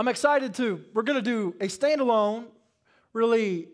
[0.00, 2.46] I'm excited to, we're going to do a standalone,
[3.12, 3.68] really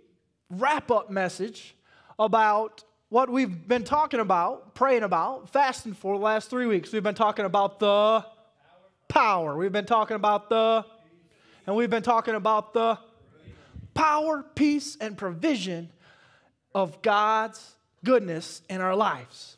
[0.50, 1.76] wrap up message
[2.18, 6.92] about what we've been talking about, praying about, fasting for the last three weeks.
[6.92, 8.26] We've been talking about the
[9.06, 9.56] power.
[9.56, 10.84] We've been talking about the,
[11.64, 12.98] and we've been talking about the
[13.94, 15.92] power, peace, and provision
[16.74, 19.55] of God's goodness in our lives.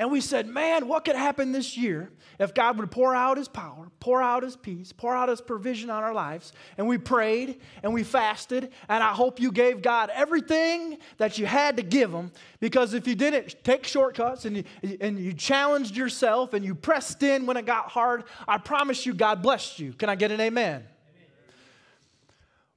[0.00, 3.48] And we said, man, what could happen this year if God would pour out His
[3.48, 6.54] power, pour out His peace, pour out His provision on our lives?
[6.78, 11.44] And we prayed and we fasted, and I hope you gave God everything that you
[11.44, 14.64] had to give Him because if you didn't take shortcuts and you,
[15.02, 19.12] and you challenged yourself and you pressed in when it got hard, I promise you,
[19.12, 19.92] God blessed you.
[19.92, 20.82] Can I get an amen?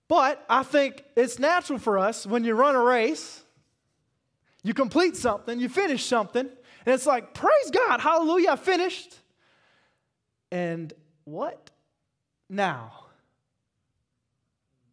[0.09, 3.43] But I think it's natural for us when you run a race,
[4.61, 6.49] you complete something, you finish something,
[6.85, 9.15] and it's like, praise God, hallelujah, I finished.
[10.51, 11.71] And what
[12.49, 13.05] now?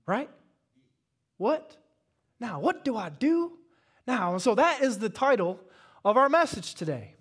[0.07, 0.31] Right?
[1.37, 1.77] What?
[2.39, 3.53] Now, what do I do
[4.07, 4.33] now?
[4.33, 5.61] And so that is the title
[6.05, 7.15] of our message today.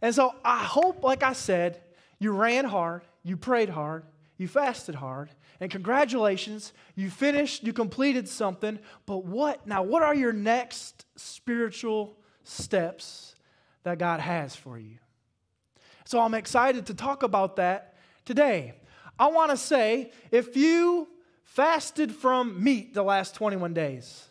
[0.00, 1.80] And so I hope, like I said,
[2.18, 4.04] you ran hard, you prayed hard,
[4.36, 5.30] you fasted hard,
[5.60, 8.78] and congratulations, you finished, you completed something.
[9.06, 9.82] But what now?
[9.82, 13.33] What are your next spiritual steps
[13.84, 14.96] that God has for you.
[16.04, 18.74] So I'm excited to talk about that today.
[19.18, 21.08] I want to say if you
[21.44, 24.26] fasted from meat the last 21 days,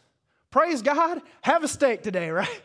[0.52, 2.62] praise God, have a steak today, right?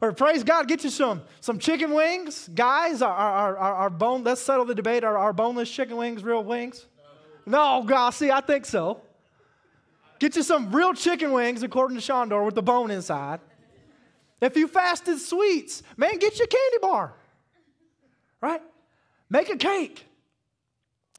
[0.00, 2.48] or praise God, get you some, some chicken wings.
[2.54, 5.04] Guys, our, our, our, our bone, let's settle the debate.
[5.04, 6.86] Are our boneless chicken wings real wings?
[7.46, 9.00] No, no God, see, I think so.
[10.18, 13.40] Get you some real chicken wings, according to Shondor, with the bone inside.
[14.40, 17.14] If you fasted sweets, man, get your candy bar.
[18.40, 18.62] Right?
[19.30, 20.06] Make a cake.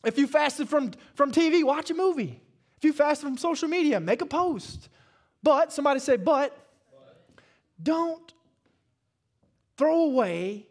[0.06, 2.40] If you fasted from, from TV, watch a movie.
[2.78, 4.90] If you fasted from social media, make a post.
[5.42, 6.56] But, somebody say, but,
[6.92, 7.44] but.
[7.82, 8.34] don't
[9.78, 10.68] throw away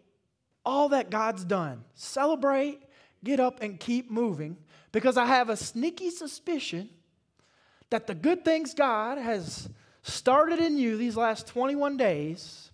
[0.64, 1.84] all that God's done.
[1.94, 2.82] Celebrate,
[3.24, 4.56] get up, and keep moving
[4.92, 6.88] because I have a sneaky suspicion
[7.90, 9.68] that the good things God has
[10.06, 12.70] started in you these last 21 days,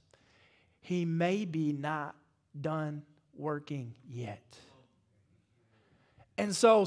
[0.81, 2.15] he may be not
[2.59, 3.03] done
[3.35, 4.43] working yet.
[6.37, 6.87] And so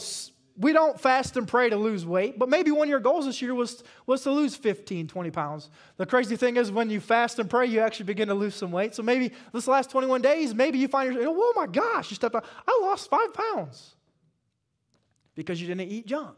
[0.57, 3.41] we don't fast and pray to lose weight, but maybe one of your goals this
[3.41, 5.69] year was, was to lose 15, 20 pounds.
[5.97, 8.71] The crazy thing is when you fast and pray, you actually begin to lose some
[8.71, 8.95] weight.
[8.95, 12.35] So maybe this last 21 days, maybe you find yourself, oh my gosh, you stepped
[12.35, 12.45] out.
[12.67, 13.95] I lost five pounds
[15.35, 16.37] because you didn't eat junk.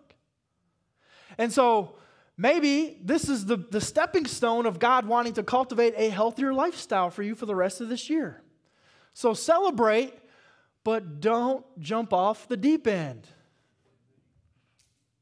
[1.38, 1.96] And so
[2.38, 7.10] Maybe this is the, the stepping stone of God wanting to cultivate a healthier lifestyle
[7.10, 8.44] for you for the rest of this year.
[9.14, 10.14] So celebrate,
[10.84, 13.28] but don't jump off the deep end.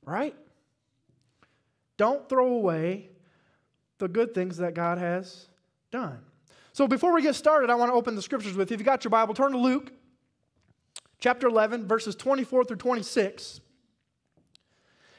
[0.03, 0.35] Right?
[1.97, 3.09] Don't throw away
[3.97, 5.47] the good things that God has
[5.91, 6.19] done.
[6.73, 8.75] So before we get started, I want to open the scriptures with you.
[8.75, 9.93] If you got your Bible, turn to Luke
[11.19, 13.61] chapter 11, verses 24 through 26.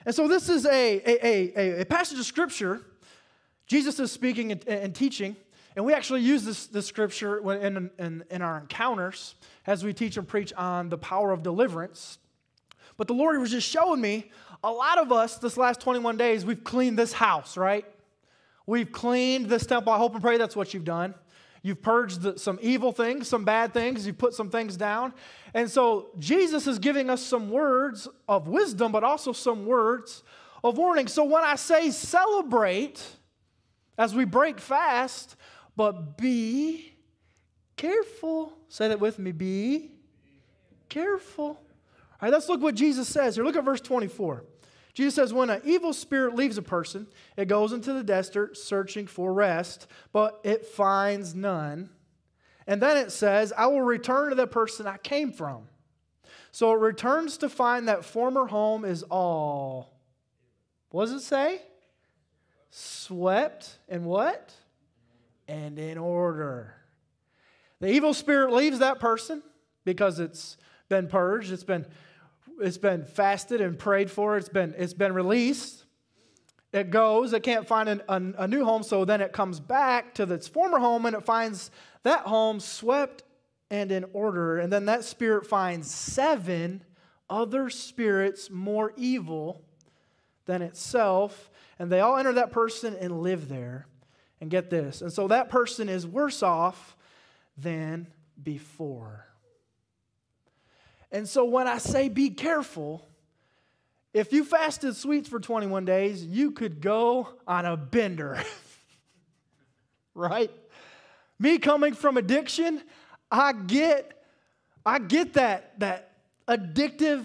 [0.07, 0.71] And so this is a,
[1.05, 2.81] a, a, a passage of scripture.
[3.67, 5.35] Jesus is speaking and, and, teaching,
[5.75, 9.35] and we actually use this, this scripture in, in, in our encounters
[9.67, 12.19] as we teach and preach on the power of deliverance.
[12.97, 14.31] But the Lord was just showing me
[14.63, 17.85] a lot of us this last 21 days, we've cleaned this house, right?
[18.65, 19.93] We've cleaned this temple.
[19.93, 21.15] I hope and pray that's what you've done.
[21.67, 24.07] You've purged some evil things, some bad things.
[24.07, 25.13] You've put some things down.
[25.53, 30.23] And so Jesus is giving us some words of wisdom, but also some words
[30.63, 31.09] of warning.
[31.09, 33.05] So when I say celebrate
[33.99, 35.35] as we break fast,
[35.75, 36.95] but be
[37.75, 38.53] careful.
[38.69, 39.91] Say that with me be
[40.89, 41.47] careful.
[41.49, 41.59] All
[42.23, 43.45] right, let's look what Jesus says here.
[43.45, 44.45] Look at verse 24.
[44.97, 49.07] Jesus says, when an evil spirit leaves a person, it goes into the desert searching
[49.07, 51.91] for rest, but it finds none.
[52.67, 55.69] And then it says, I will return to the person I came from.
[56.51, 59.93] So it returns to find that former home is all.
[60.89, 61.61] What does it say?
[62.71, 64.55] Swept and what?
[65.47, 66.73] And in order.
[67.81, 69.43] The evil spirit leaves that person
[69.85, 70.57] because it's
[70.89, 71.85] been purged, it's been
[72.61, 75.85] it's been fasted and prayed for, it's been, it's been released.
[76.73, 80.15] It goes, it can't find an, a, a new home, so then it comes back
[80.15, 81.71] to its former home and it finds
[82.03, 83.23] that home swept
[83.71, 84.59] and in order.
[84.59, 86.83] And then that spirit finds seven
[87.31, 89.63] other spirits more evil
[90.45, 93.87] than itself, and they all enter that person and live there.
[94.39, 95.01] And get this.
[95.01, 96.95] And so that person is worse off
[97.57, 98.07] than
[98.43, 99.26] before.
[101.17, 103.09] And so when I say be careful,
[104.13, 108.43] if you fasted sweets for 21 days, you could go on a bender.
[110.15, 110.51] right?
[111.39, 112.83] Me coming from addiction,
[113.31, 114.13] I get
[114.85, 116.13] I get that that
[116.47, 117.25] addictive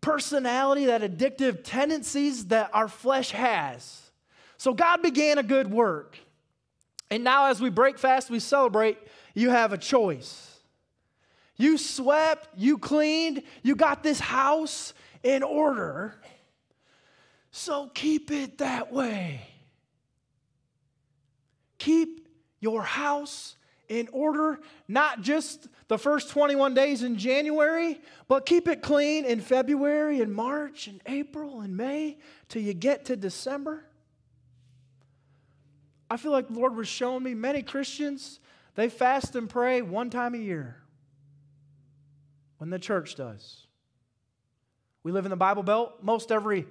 [0.00, 4.02] personality, that addictive tendencies that our flesh has.
[4.56, 6.16] So God began a good work.
[7.10, 8.98] And now as we break fast, we celebrate,
[9.34, 10.45] you have a choice.
[11.56, 14.92] You swept, you cleaned, you got this house
[15.22, 16.14] in order.
[17.50, 19.40] So keep it that way.
[21.78, 22.28] Keep
[22.60, 23.56] your house
[23.88, 29.40] in order, not just the first 21 days in January, but keep it clean in
[29.40, 32.18] February and March and April and May
[32.48, 33.84] till you get to December.
[36.10, 38.40] I feel like the Lord was showing me many Christians,
[38.74, 40.82] they fast and pray one time a year
[42.58, 43.66] when the church does.
[45.02, 46.02] We live in the Bible Belt.
[46.02, 46.66] Most every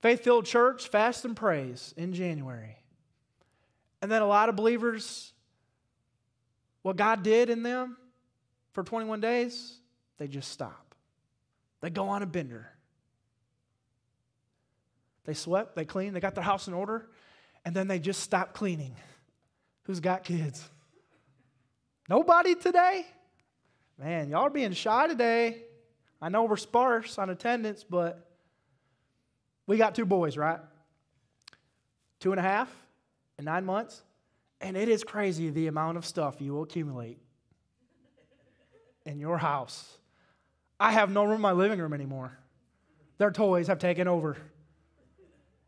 [0.00, 2.76] faith filled church fasts and prays in January.
[4.00, 5.32] And then a lot of believers,
[6.82, 7.96] what God did in them
[8.72, 9.78] for 21 days,
[10.18, 10.94] they just stop.
[11.80, 12.68] They go on a bender.
[15.24, 17.08] They swept, they cleaned, they got their house in order,
[17.64, 18.94] and then they just stop cleaning.
[19.82, 20.66] Who's got kids?
[22.08, 23.04] Nobody today?
[23.98, 25.62] Man, y'all are being shy today.
[26.22, 28.28] I know we're sparse on attendance, but
[29.66, 30.60] we got two boys, right?
[32.20, 32.70] Two and a half
[33.36, 34.02] and nine months.
[34.60, 37.18] And it is crazy the amount of stuff you will accumulate
[39.04, 39.98] in your house.
[40.78, 42.36] I have no room in my living room anymore.
[43.18, 44.36] Their toys have taken over.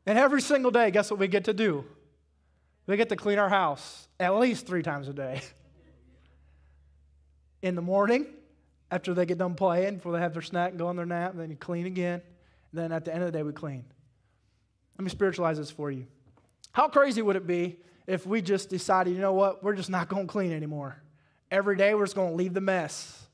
[0.07, 1.85] And every single day, guess what we get to do?
[2.87, 5.43] We get to clean our house at least three times a day.
[7.63, 8.27] In the morning,
[8.91, 11.33] after they get done playing, before they have their snack and go on their nap,
[11.37, 12.23] then you clean again.
[12.73, 13.85] And then at the end of the day, we clean.
[14.99, 16.07] Let me spiritualize this for you.
[16.73, 20.09] How crazy would it be if we just decided, you know what, we're just not
[20.09, 21.03] going to clean anymore?
[21.51, 23.27] Every day, we're just going to leave the mess.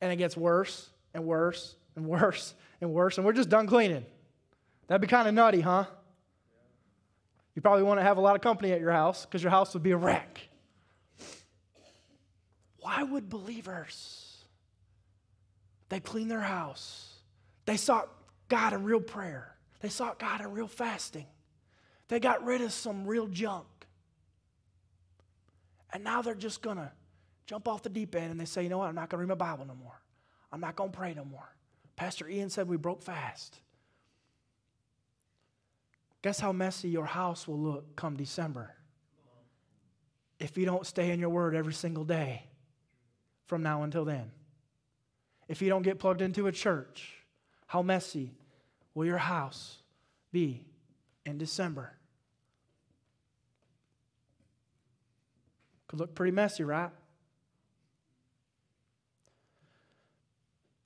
[0.00, 4.04] And it gets worse and worse and worse and worse, and we're just done cleaning.
[4.86, 5.84] That'd be kind of nutty, huh?
[7.54, 9.74] You probably want to have a lot of company at your house because your house
[9.74, 10.40] would be a wreck.
[12.90, 14.36] Why would believers?
[15.90, 17.20] They clean their house.
[17.64, 18.08] They sought
[18.48, 19.54] God in real prayer.
[19.78, 21.26] They sought God in real fasting.
[22.08, 23.68] They got rid of some real junk.
[25.92, 26.90] And now they're just going to
[27.46, 28.88] jump off the deep end and they say, you know what?
[28.88, 30.00] I'm not going to read my Bible no more.
[30.50, 31.48] I'm not going to pray no more.
[31.94, 33.60] Pastor Ian said we broke fast.
[36.22, 38.74] Guess how messy your house will look come December
[40.40, 42.49] if you don't stay in your word every single day
[43.50, 44.30] from now until then.
[45.48, 47.16] If you don't get plugged into a church,
[47.66, 48.30] how messy
[48.94, 49.78] will your house
[50.30, 50.64] be
[51.26, 51.92] in December?
[55.88, 56.92] Could look pretty messy, right?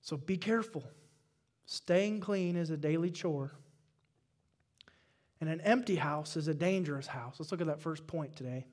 [0.01, 0.85] So be careful.
[1.67, 3.53] Staying clean is a daily chore.
[5.39, 7.37] And an empty house is a dangerous house.
[7.39, 8.65] Let's look at that first point today.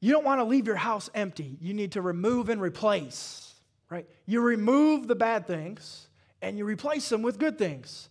[0.00, 1.56] You don't want to leave your house empty.
[1.60, 3.54] You need to remove and replace,
[3.90, 4.06] right?
[4.26, 6.08] You remove the bad things
[6.42, 8.08] and you replace them with good things.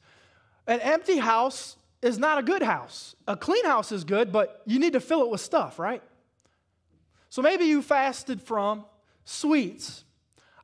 [0.67, 3.15] An empty house is not a good house.
[3.27, 6.01] A clean house is good, but you need to fill it with stuff, right?
[7.29, 8.86] So maybe you fasted from
[9.24, 10.03] sweets.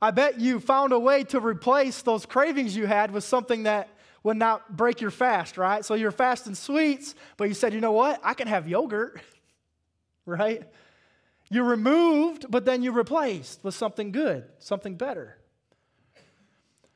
[0.01, 3.89] I bet you found a way to replace those cravings you had with something that
[4.23, 5.83] would not break your fast, right?
[5.83, 8.19] So you're fasting sweets, but you said, you know what?
[8.23, 9.21] I can have yogurt,
[10.25, 10.63] right?
[11.51, 15.35] You removed, but then you replaced with something good, something better.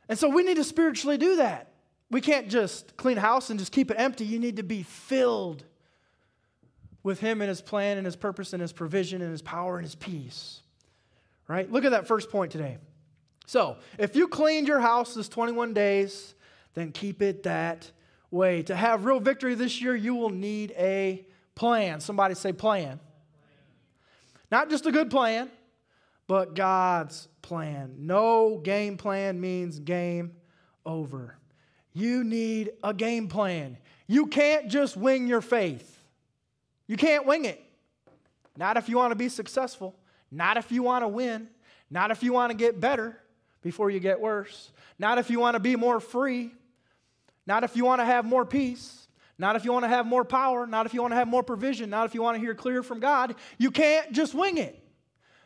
[0.08, 1.74] And so we need to spiritually do that.
[2.10, 4.24] We can't just clean house and just keep it empty.
[4.24, 5.66] You need to be filled
[7.04, 9.84] with Him and His plan and His purpose and His provision and His power and
[9.84, 10.62] His peace.
[11.50, 11.70] Right?
[11.70, 12.78] Look at that first point today.
[13.48, 16.34] So, if you cleaned your house this 21 days,
[16.76, 17.92] then keep it that
[18.32, 18.64] way.
[18.64, 22.00] To have real victory this year, you will need a plan.
[22.00, 23.02] Somebody say, plan.
[24.52, 25.50] Not just a good plan,
[26.28, 27.96] but God's plan.
[28.00, 30.36] No game plan means game
[30.86, 31.38] over.
[31.94, 33.78] You need a game plan.
[34.08, 36.04] You can't just wing your faith.
[36.88, 37.62] You can't wing it.
[38.58, 39.96] Not if you want to be successful,
[40.32, 41.48] not if you want to win,
[41.90, 43.20] not if you want to get better
[43.62, 46.52] before you get worse, not if you want to be more free,
[47.48, 49.05] not if you want to have more peace.
[49.38, 51.44] Not if you want to have more power, not if you want to have more
[51.44, 53.36] provision, not if you want to hear clear from God.
[53.58, 54.82] You can't just wing it.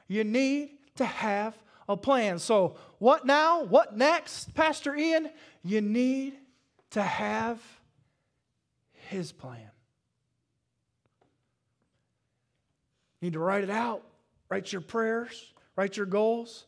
[0.08, 2.38] You need to have a plan.
[2.38, 3.64] So, what now?
[3.64, 5.30] What next, Pastor Ian?
[5.64, 6.36] You need
[6.92, 7.60] to have
[8.92, 9.72] his plan.
[13.20, 14.04] You need to write it out,
[14.50, 16.66] write your prayers, write your goals.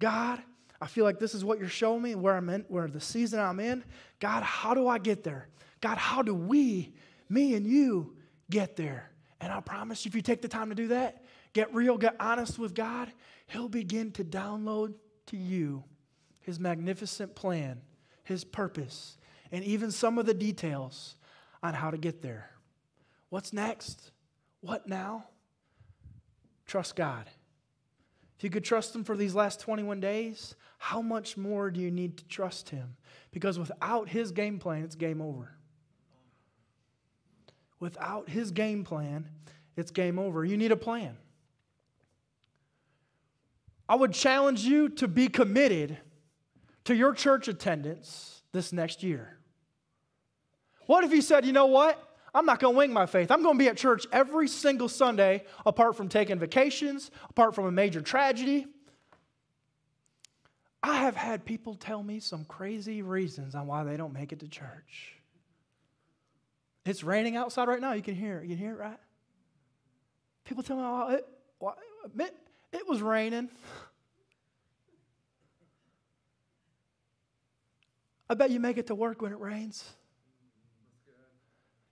[0.00, 0.42] God,
[0.80, 3.40] I feel like this is what you're showing me, where I'm in, where the season
[3.40, 3.84] I'm in.
[4.20, 5.48] God, how do I get there?
[5.84, 6.94] God, how do we,
[7.28, 8.16] me and you,
[8.48, 9.10] get there?
[9.38, 11.22] And I promise you, if you take the time to do that,
[11.52, 13.12] get real, get honest with God,
[13.48, 14.94] He'll begin to download
[15.26, 15.84] to you
[16.40, 17.82] His magnificent plan,
[18.22, 19.18] His purpose,
[19.52, 21.16] and even some of the details
[21.62, 22.48] on how to get there.
[23.28, 24.10] What's next?
[24.62, 25.26] What now?
[26.64, 27.28] Trust God.
[28.38, 31.90] If you could trust Him for these last 21 days, how much more do you
[31.90, 32.96] need to trust Him?
[33.32, 35.53] Because without His game plan, it's game over.
[37.84, 39.28] Without His game plan,
[39.76, 40.42] it's game over.
[40.42, 41.18] You need a plan.
[43.86, 45.98] I would challenge you to be committed
[46.84, 49.36] to your church attendance this next year.
[50.86, 52.02] What if you said, you know what?
[52.34, 53.30] I'm not going to wing my faith.
[53.30, 57.66] I'm going to be at church every single Sunday, apart from taking vacations, apart from
[57.66, 58.66] a major tragedy.
[60.82, 64.40] I have had people tell me some crazy reasons on why they don't make it
[64.40, 65.13] to church.
[66.84, 67.92] It's raining outside right now.
[67.92, 68.42] You can hear it.
[68.42, 68.98] You can hear it, right?
[70.44, 71.26] People tell me, oh, it,
[72.18, 72.34] it,
[72.72, 73.48] it was raining.
[78.28, 79.84] I bet you make it to work when it rains.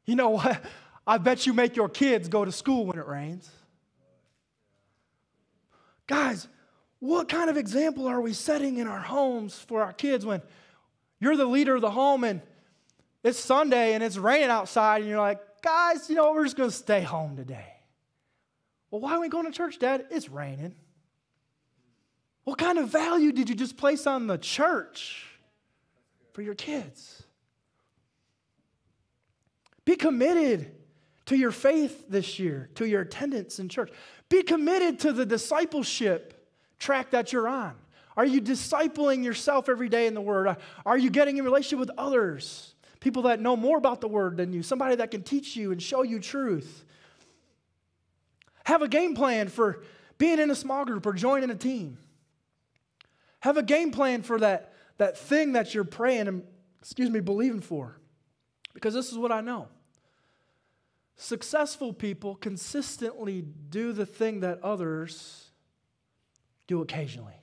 [0.05, 0.63] You know what?
[1.07, 3.51] I bet you make your kids go to school when it rains.
[6.07, 6.49] Guys,
[6.99, 10.43] what kind of example are we setting in our homes for our kids when
[11.21, 12.41] you're the leader of the home and
[13.23, 16.71] it's Sunday and it's raining outside and you're like, guys, you know, we're just going
[16.71, 17.67] to stay home today.
[18.91, 20.07] Well, why are we going to church, Dad?
[20.11, 20.75] It's raining.
[22.45, 25.27] What kind of value did you just place on the church
[26.33, 27.23] for your kids?
[29.85, 30.73] Be committed
[31.27, 33.91] to your faith this year, to your attendance in church.
[34.29, 36.49] Be committed to the discipleship
[36.79, 37.75] track that you're on.
[38.17, 40.57] Are you discipling yourself every day in the Word?
[40.85, 42.72] Are you getting in relationship with others?
[43.03, 45.83] People that know more about the Word than you, somebody that can teach you and
[45.83, 46.85] show you truth.
[48.63, 49.83] Have a game plan for
[50.19, 51.99] being in a small group or joining a team.
[53.41, 56.45] Have a game plan for that, that thing that you're praying and,
[56.81, 57.99] excuse me, believing for.
[58.73, 59.67] Because this is what I know
[61.17, 65.51] successful people consistently do the thing that others
[66.69, 67.42] do occasionally.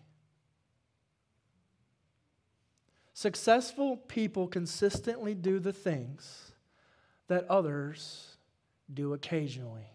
[3.20, 6.54] Successful people consistently do the things
[7.28, 8.38] that others
[8.94, 9.92] do occasionally.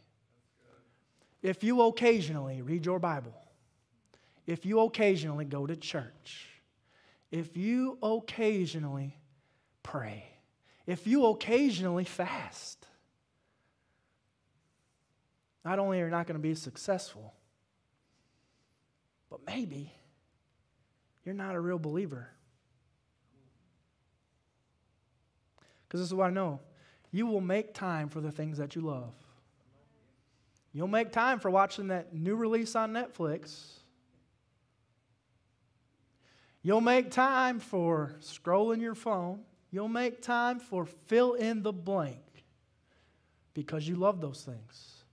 [1.40, 3.33] If you occasionally read your Bible,
[4.47, 6.50] if you occasionally go to church,
[7.31, 9.16] if you occasionally
[9.83, 10.26] pray,
[10.87, 12.87] if you occasionally fast,
[15.64, 17.33] not only are you not going to be successful,
[19.31, 19.95] but maybe
[21.25, 22.28] you're not a real believer.
[25.87, 26.61] Because this is what I know
[27.11, 29.14] you will make time for the things that you love.
[30.73, 33.75] You'll make time for watching that new release on Netflix.
[36.62, 39.43] You'll make time for scrolling your phone.
[39.71, 42.45] You'll make time for fill in the blank
[43.55, 45.05] because you love those things.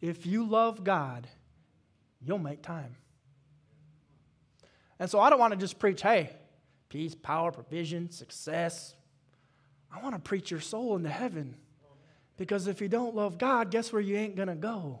[0.00, 1.28] If you love God,
[2.22, 2.96] you'll make time.
[4.98, 6.30] And so I don't want to just preach, hey,
[6.88, 8.94] peace, power, provision, success.
[9.94, 11.56] I want to preach your soul into heaven.
[12.36, 15.00] Because if you don't love God, guess where you ain't going to go?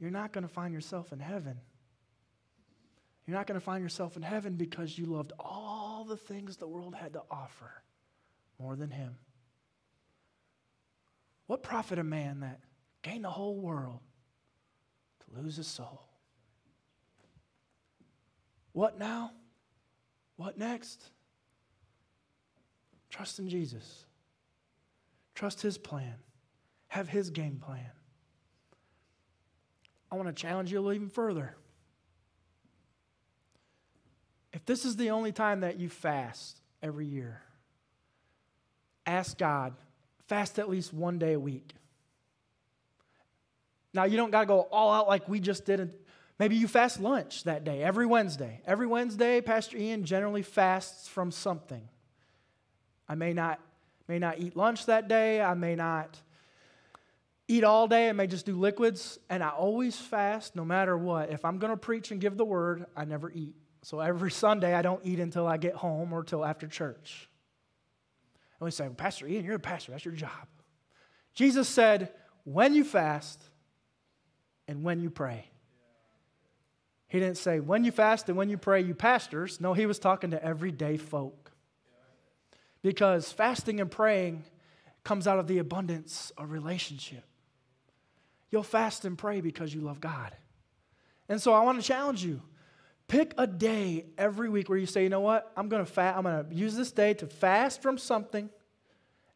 [0.00, 1.58] You're not going to find yourself in heaven.
[3.26, 6.66] You're not going to find yourself in heaven because you loved all the things the
[6.66, 7.82] world had to offer
[8.58, 9.16] more than Him.
[11.46, 12.60] What profit a man that
[13.02, 13.98] gained the whole world
[15.20, 16.02] to lose his soul?
[18.72, 19.32] What now?
[20.36, 21.10] What next?
[23.10, 24.04] Trust in Jesus.
[25.34, 26.14] Trust His plan.
[26.88, 27.90] Have His game plan.
[30.10, 31.54] I want to challenge you a little even further.
[34.52, 37.42] If this is the only time that you fast every year,
[39.06, 39.74] ask God,
[40.26, 41.72] fast at least one day a week.
[43.92, 45.94] Now, you don't got to go all out like we just did.
[46.38, 48.60] Maybe you fast lunch that day, every Wednesday.
[48.64, 51.88] Every Wednesday, Pastor Ian generally fasts from something.
[53.10, 53.58] I may not,
[54.06, 55.42] may not eat lunch that day.
[55.42, 56.16] I may not
[57.48, 58.08] eat all day.
[58.08, 59.18] I may just do liquids.
[59.28, 61.32] And I always fast no matter what.
[61.32, 63.56] If I'm going to preach and give the word, I never eat.
[63.82, 67.28] So every Sunday, I don't eat until I get home or until after church.
[68.60, 69.90] And we say, well, Pastor Ian, you're a pastor.
[69.90, 70.46] That's your job.
[71.34, 72.12] Jesus said,
[72.44, 73.42] when you fast
[74.68, 75.46] and when you pray.
[77.08, 79.60] He didn't say, when you fast and when you pray, you pastors.
[79.60, 81.39] No, he was talking to everyday folk.
[82.82, 84.44] Because fasting and praying
[85.04, 87.24] comes out of the abundance of relationship.
[88.50, 90.34] You'll fast and pray because you love God.
[91.28, 92.42] And so I want to challenge you.
[93.06, 95.50] Pick a day every week where you say, you know what?
[95.56, 96.16] I'm going to fast.
[96.18, 98.50] I'm to use this day to fast from something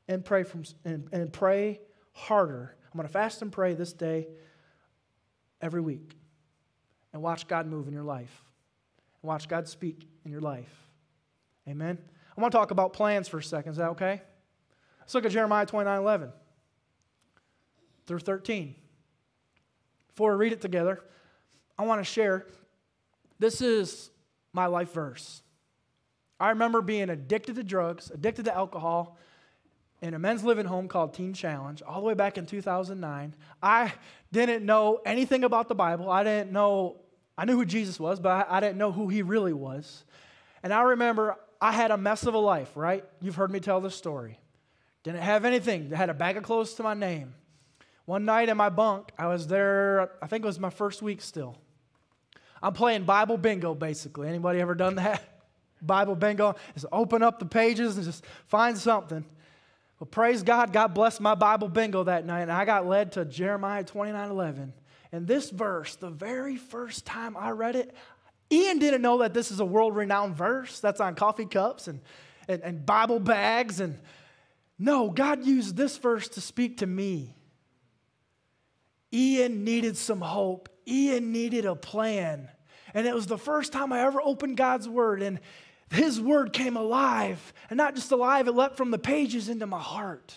[0.08, 1.80] and pray from and, and pray
[2.12, 2.76] harder.
[2.84, 4.28] I'm going to fast and pray this day
[5.60, 6.16] every week
[7.12, 8.44] and watch God move in your life
[9.22, 10.72] and watch God speak in your life.
[11.68, 11.98] Amen.
[12.36, 13.72] I want to talk about plans for a second.
[13.72, 14.22] Is that okay?
[15.00, 16.32] Let's look at Jeremiah 29 11
[18.06, 18.74] through 13.
[20.08, 21.00] Before we read it together,
[21.78, 22.46] I want to share
[23.38, 24.10] this is
[24.52, 25.42] my life verse.
[26.38, 29.16] I remember being addicted to drugs, addicted to alcohol,
[30.02, 33.34] in a men's living home called Teen Challenge all the way back in 2009.
[33.62, 33.92] I
[34.32, 36.10] didn't know anything about the Bible.
[36.10, 36.96] I didn't know,
[37.38, 40.04] I knew who Jesus was, but I, I didn't know who he really was.
[40.62, 43.02] And I remember I had a mess of a life, right?
[43.22, 44.38] You've heard me tell this story.
[45.02, 47.32] Didn't have anything, I had a bag of clothes to my name.
[48.04, 51.22] One night in my bunk, I was there, I think it was my first week
[51.22, 51.56] still.
[52.62, 54.28] I'm playing Bible bingo basically.
[54.28, 55.22] Anybody ever done that?
[55.80, 56.54] Bible bingo.
[56.74, 59.24] Just open up the pages and just find something.
[59.98, 63.24] Well, praise God, God blessed my Bible bingo that night, and I got led to
[63.24, 64.74] Jeremiah 29 11.
[65.12, 67.94] And this verse, the very first time I read it,
[68.50, 72.00] Ian didn't know that this is a world renowned verse that's on coffee cups and,
[72.48, 73.80] and, and Bible bags.
[73.80, 73.98] And
[74.78, 77.34] no, God used this verse to speak to me.
[79.12, 82.48] Ian needed some hope, Ian needed a plan.
[82.92, 85.22] And it was the first time I ever opened God's word.
[85.22, 85.40] And
[85.90, 87.52] his word came alive.
[87.70, 90.34] And not just alive, it leapt from the pages into my heart.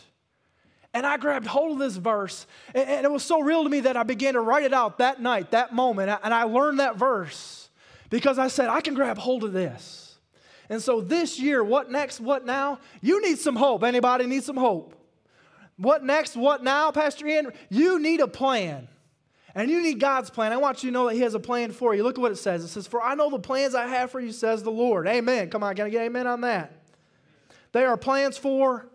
[0.94, 3.96] And I grabbed hold of this verse, and it was so real to me that
[3.96, 6.10] I began to write it out that night, that moment.
[6.24, 7.67] And I learned that verse
[8.10, 10.18] because I said, I can grab hold of this.
[10.70, 12.80] And so this year, what next, what now?
[13.02, 13.84] You need some hope.
[13.84, 14.94] Anybody need some hope?
[15.78, 17.52] What next, what now, Pastor Ian?
[17.70, 18.88] You need a plan.
[19.56, 20.52] And you need God's plan.
[20.52, 22.04] I want you to know that He has a plan for you.
[22.04, 22.64] Look at what it says.
[22.64, 25.08] It says, For I know the plans I have for you, says the Lord.
[25.08, 25.50] Amen.
[25.50, 26.74] Come on, can I get amen on that?
[27.72, 28.90] They are plans for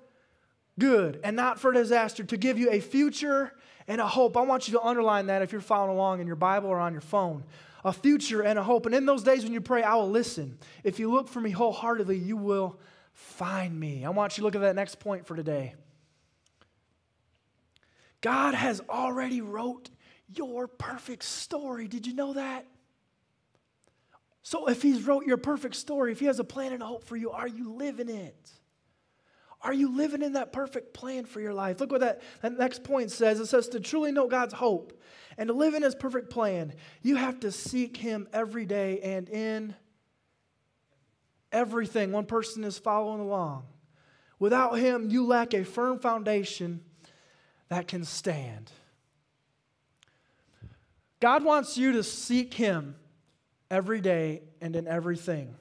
[0.79, 3.53] good and not for disaster, to give you a future
[3.88, 4.37] and a hope.
[4.37, 6.92] I want you to underline that if you're following along in your Bible or on
[6.92, 7.44] your phone.
[7.85, 8.87] A future and a hope.
[8.87, 10.59] And in those days when you pray, I will listen.
[10.85, 12.79] If you look for me wholeheartedly, you will
[13.12, 14.05] find me.
[14.05, 15.75] I want you to look at that next point for today.
[18.21, 19.90] God has already wrote
[20.35, 21.88] your perfect story.
[21.88, 22.66] Did you know that?
[24.42, 27.05] So if he's wrote your perfect story, if he has a plan and a hope
[27.05, 28.51] for you, are you living it?
[29.61, 31.79] Are you living in that perfect plan for your life?
[31.81, 33.38] Look what that, that next point says.
[33.38, 35.01] It says to truly know God's hope
[35.37, 39.29] and to live in his perfect plan, you have to seek him every day and
[39.29, 39.75] in
[41.51, 42.12] everything.
[42.12, 43.64] One person is following along.
[44.38, 46.83] Without him, you lack a firm foundation
[47.68, 48.71] that can stand.
[51.23, 52.97] God wants you to seek Him
[53.71, 55.55] every day and in everything.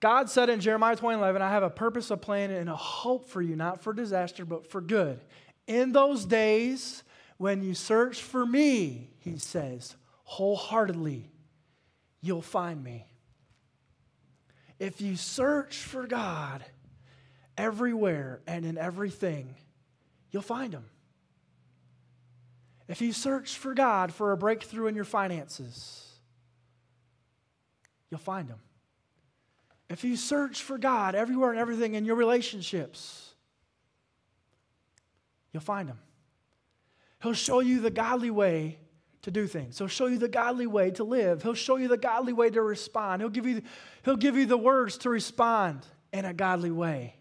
[0.00, 3.40] God said in Jeremiah 20:11, I have a purpose, a plan, and a hope for
[3.40, 5.20] you, not for disaster, but for good.
[5.68, 7.04] In those days
[7.38, 11.30] when you search for me, he says, wholeheartedly,
[12.20, 13.06] you'll find me.
[14.78, 16.64] If you search for God
[17.56, 19.54] everywhere and in everything,
[20.30, 20.84] you'll find him.
[22.88, 26.06] If you search for God for a breakthrough in your finances,
[28.10, 28.58] you'll find Him.
[29.90, 33.34] If you search for God everywhere and everything in your relationships,
[35.52, 35.98] you'll find Him.
[37.22, 38.78] He'll show you the godly way
[39.22, 39.78] to do things.
[39.78, 41.42] He'll show you the godly way to live.
[41.42, 43.20] He'll show you the godly way to respond.
[43.22, 43.62] He'll give you,
[44.04, 47.16] he'll give you the words to respond in a godly way.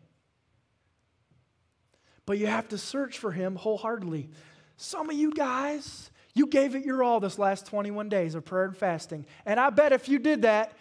[2.25, 4.29] But you have to search for Him wholeheartedly.
[4.75, 8.65] Some of you guys, you gave it your all this last 21 days of prayer
[8.65, 9.25] and fasting.
[9.45, 10.73] And I bet if you did that,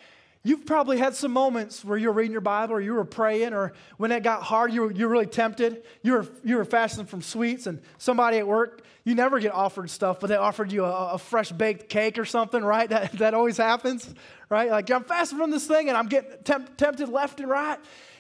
[0.46, 3.52] you've probably had some moments where you were reading your Bible or you were praying
[3.52, 5.82] or when it got hard, you were, you were really tempted.
[6.02, 9.90] You were, you were fasting from sweets and somebody at work, you never get offered
[9.90, 12.88] stuff, but they offered you a, a fresh baked cake or something, right?
[12.96, 14.14] That, that always happens,
[14.48, 14.70] right?
[14.70, 17.78] Like, I'm fasting from this thing and I'm getting temp- tempted left and right.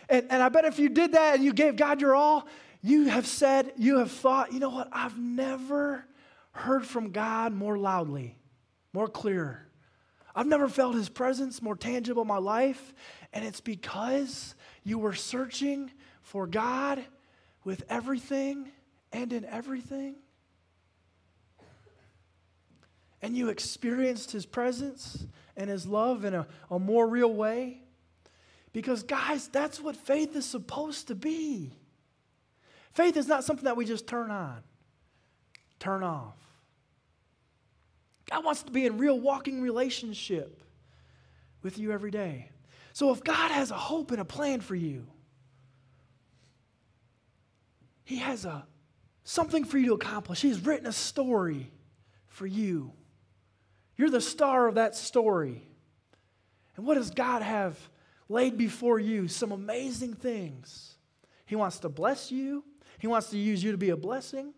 [0.08, 2.46] And, and I bet if you did that and you gave God your all,
[2.82, 4.88] you have said, you have thought, you know what?
[4.92, 6.04] I've never
[6.52, 8.36] heard from God more loudly,
[8.92, 9.65] more clear.
[10.36, 12.92] I've never felt his presence more tangible in my life.
[13.32, 17.02] And it's because you were searching for God
[17.64, 18.70] with everything
[19.12, 20.16] and in everything.
[23.22, 27.80] And you experienced his presence and his love in a, a more real way.
[28.74, 31.72] Because, guys, that's what faith is supposed to be.
[32.92, 34.58] Faith is not something that we just turn on,
[35.78, 36.45] turn off.
[38.30, 40.62] God wants to be in real walking relationship
[41.62, 42.50] with you every day.
[42.92, 45.06] So if God has a hope and a plan for you,
[48.04, 48.66] He has a
[49.24, 50.40] something for you to accomplish.
[50.40, 51.70] He's written a story
[52.28, 52.92] for you.
[53.96, 55.66] You're the star of that story.
[56.76, 57.76] And what does God have
[58.28, 60.96] laid before you some amazing things.
[61.46, 62.64] He wants to bless you,
[62.98, 64.52] He wants to use you to be a blessing.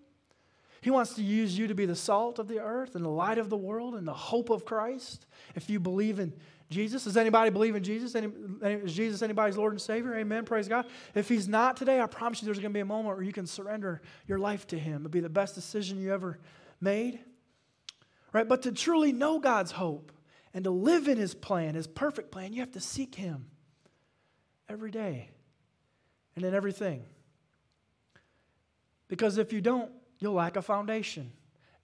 [0.80, 3.38] He wants to use you to be the salt of the earth and the light
[3.38, 5.26] of the world and the hope of Christ.
[5.54, 6.32] If you believe in
[6.70, 8.14] Jesus, does anybody believe in Jesus?
[8.14, 8.28] Any,
[8.62, 10.16] is Jesus anybody's Lord and Savior?
[10.16, 10.44] Amen.
[10.44, 10.86] Praise God.
[11.14, 13.32] If He's not today, I promise you there's going to be a moment where you
[13.32, 15.02] can surrender your life to Him.
[15.02, 16.38] It'll be the best decision you ever
[16.80, 17.18] made.
[18.32, 18.46] Right?
[18.46, 20.12] But to truly know God's hope
[20.52, 23.46] and to live in His plan, His perfect plan, you have to seek Him
[24.68, 25.30] every day
[26.36, 27.04] and in everything.
[29.08, 31.32] Because if you don't, you'll lack a foundation.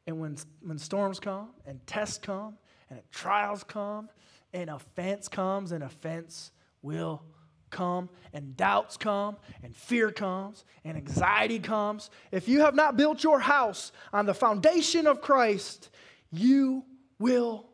[0.07, 2.57] And when, when storms come, and tests come,
[2.91, 4.09] and trials come,
[4.53, 7.23] and offense comes, and offense will
[7.71, 12.11] come, and doubts come, and fear comes, and anxiety comes.
[12.31, 15.91] If you have not built your house on the foundation of Christ,
[16.31, 16.85] you
[17.19, 17.67] will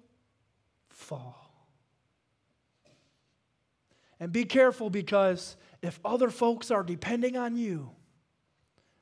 [0.89, 1.37] fall.
[4.19, 7.91] And be careful because if other folks are depending on you,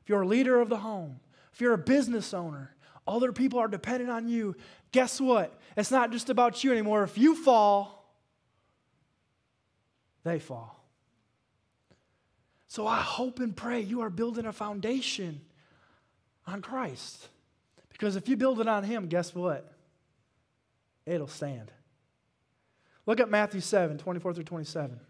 [0.03, 1.21] if you're a leader of the home,
[1.59, 2.73] if you're a business owner,
[3.05, 4.55] other people are dependent on you,
[4.93, 5.59] guess what?
[5.77, 7.03] It's not just about you anymore.
[7.03, 8.15] If you fall,
[10.23, 10.89] they fall.
[12.69, 15.41] So I hope and pray you are building a foundation
[16.47, 17.27] on Christ.
[17.91, 19.69] Because if you build it on Him, guess what?
[21.07, 21.73] It'll stand.
[23.05, 25.01] Look at Matthew 7 24 through 27.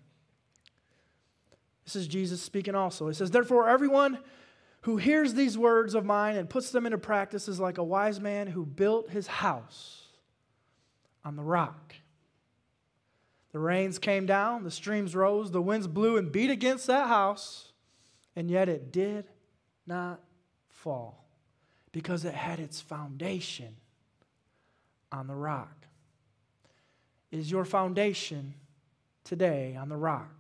[1.84, 3.06] This is Jesus speaking also.
[3.06, 4.18] He says, Therefore, everyone
[4.82, 8.20] who hears these words of mine and puts them into practice is like a wise
[8.20, 10.04] man who built his house
[11.24, 11.94] on the rock.
[13.52, 17.72] The rains came down, the streams rose, the winds blew and beat against that house,
[18.36, 19.24] and yet it did
[19.86, 20.20] not
[20.68, 21.24] fall
[21.92, 23.76] because it had its foundation
[25.10, 25.86] on the rock.
[27.30, 28.54] Is your foundation
[29.24, 30.37] today on the rock?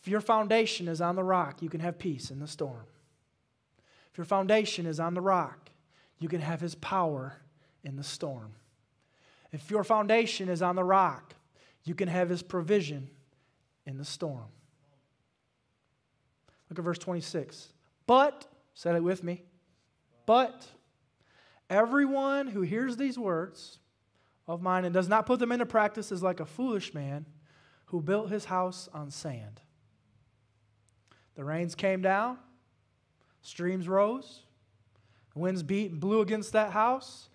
[0.00, 2.84] If your foundation is on the rock, you can have peace in the storm.
[4.12, 5.70] If your foundation is on the rock,
[6.18, 7.38] you can have his power
[7.82, 8.52] in the storm.
[9.52, 11.34] If your foundation is on the rock,
[11.84, 13.08] you can have his provision
[13.86, 14.46] in the storm.
[16.68, 17.68] Look at verse 26.
[18.06, 19.42] But, say it with me,
[20.26, 20.66] but
[21.70, 23.78] everyone who hears these words
[24.46, 27.26] of mine and does not put them into practice is like a foolish man
[27.86, 29.60] who built his house on sand.
[31.36, 32.38] The rains came down,
[33.42, 34.40] streams rose,
[35.34, 37.28] winds beat and blew against that house,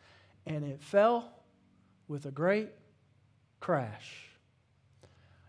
[0.45, 1.31] and it fell
[2.07, 2.69] with a great
[3.59, 4.27] crash.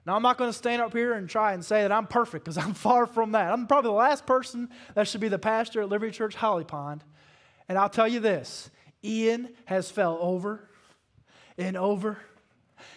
[0.04, 2.44] Now, I'm not going to stand up here and try and say that I'm perfect
[2.44, 3.52] because I'm far from that.
[3.52, 7.04] I'm probably the last person that should be the pastor at Liberty Church Holly Pond.
[7.68, 8.70] And I'll tell you this
[9.02, 10.68] Ian has fell over
[11.56, 12.18] and over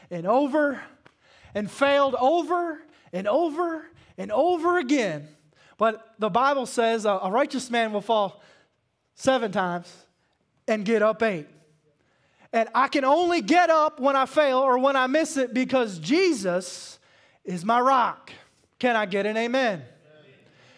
[0.09, 0.81] and over
[1.53, 2.81] and failed over
[3.13, 3.85] and over
[4.17, 5.27] and over again.
[5.77, 8.41] But the Bible says a, righteous man will fall
[9.15, 9.93] seven times
[10.67, 11.47] and get up eight.
[12.53, 15.99] And I can only get up when I fail or when I miss it because
[15.99, 16.99] Jesus
[17.43, 18.31] is my rock.
[18.79, 19.81] Can I get an amen?
[19.81, 19.85] amen?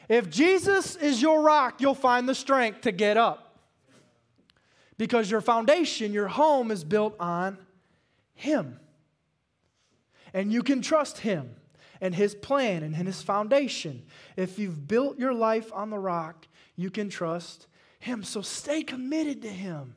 [0.10, 3.60] If Jesus is your rock, you'll find the strength to get up.
[4.97, 7.60] Because your foundation, your home is built on
[8.33, 8.79] Him.
[10.33, 11.55] And you can trust Him
[12.01, 14.03] and His plan and His foundation.
[14.36, 17.67] If you've built your life on the rock, you can trust
[17.99, 18.23] Him.
[18.23, 19.95] So stay committed to Him.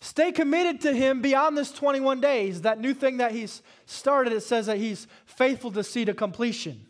[0.00, 2.62] Stay committed to Him beyond this 21 days.
[2.62, 6.86] That new thing that He's started, it says that He's faithful to see to completion.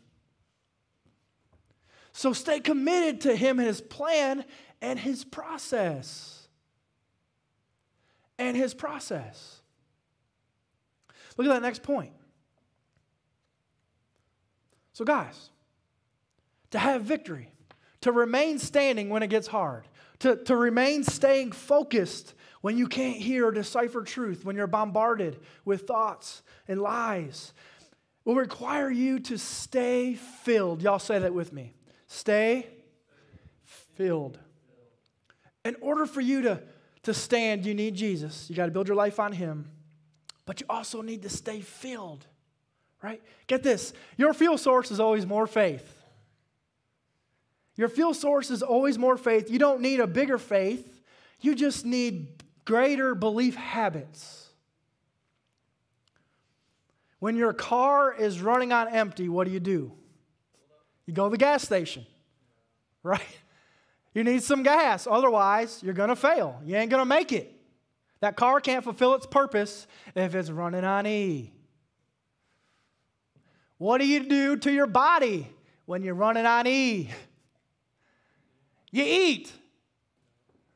[2.13, 4.45] So stay committed to Him, and His plan,
[4.81, 6.49] and His process.
[8.39, 9.61] And His process.
[11.37, 12.13] Look at that next point.
[14.95, 15.51] So, guys,
[16.71, 17.51] to have victory,
[18.01, 19.87] to remain standing when it gets hard,
[20.21, 25.39] to, to remain staying focused when you can't hear or decipher truth, when you're bombarded
[25.67, 27.53] with thoughts and lies.
[28.25, 30.81] Will require you to stay filled.
[30.81, 31.75] Y'all say that with me.
[32.07, 32.67] Stay
[33.65, 34.39] filled.
[35.65, 36.63] In order for you to,
[37.03, 38.49] to stand, you need Jesus.
[38.49, 39.71] You got to build your life on Him.
[40.47, 42.27] But you also need to stay filled,
[43.05, 43.23] right?
[43.47, 46.03] Get this your fuel source is always more faith.
[47.77, 49.51] Your fuel source is always more faith.
[49.51, 51.03] You don't need a bigger faith,
[51.41, 54.49] you just need greater belief habits.
[57.19, 59.93] When your car is running on empty, what do you do?
[61.07, 62.07] You go to the gas station,
[63.03, 63.21] right?
[64.15, 65.07] You need some gas.
[65.11, 66.61] Otherwise, you're to fail.
[66.65, 67.51] You ain't to make it.
[68.21, 71.51] That car can't fulfill its purpose if it's running on E.
[73.79, 75.49] What do you do to your body
[75.87, 77.11] when you're running on E?
[78.91, 79.53] You eat,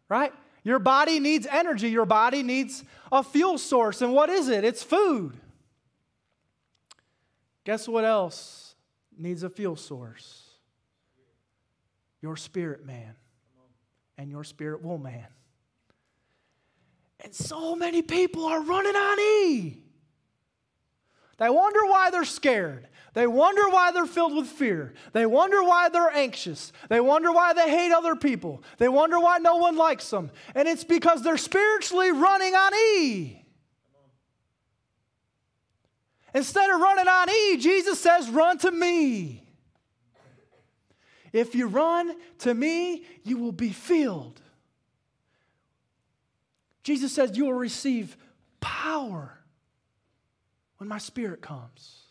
[0.08, 0.32] right?
[0.64, 1.88] Your body needs energy.
[1.88, 4.02] Your body needs a fuel source.
[4.02, 4.64] And what is it?
[4.64, 5.34] It's food.
[7.64, 8.74] Guess what else
[9.16, 10.44] needs a fuel source?
[12.20, 13.14] Your spirit man
[14.16, 15.24] and your spirit woman.
[17.20, 19.82] And so many people are running on E.
[21.38, 22.88] They wonder why they're scared.
[23.14, 24.92] They wonder why they're filled with fear.
[25.12, 26.72] They wonder why they're anxious.
[26.88, 28.62] They wonder why they hate other people.
[28.76, 30.30] They wonder why no one likes them.
[30.54, 33.44] And it's because they're spiritually running on E.
[36.34, 39.44] Instead of running on E, Jesus says, Run to me.
[41.32, 44.40] If you run to me, you will be filled.
[46.82, 48.16] Jesus says, You will receive
[48.60, 49.37] power
[50.78, 52.02] when my spirit comes.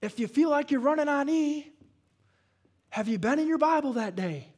[0.00, 1.70] If you feel like you're running on E,
[2.88, 4.48] have you been in your Bible that day?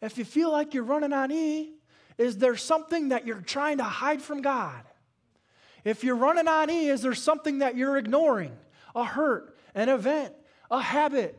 [0.00, 1.74] If you feel like you're running on E,
[2.18, 4.82] is there something that you're trying to hide from God?
[5.84, 8.56] If you're running on E, is there something that you're ignoring?
[8.94, 10.34] A hurt, an event,
[10.70, 11.38] a habit,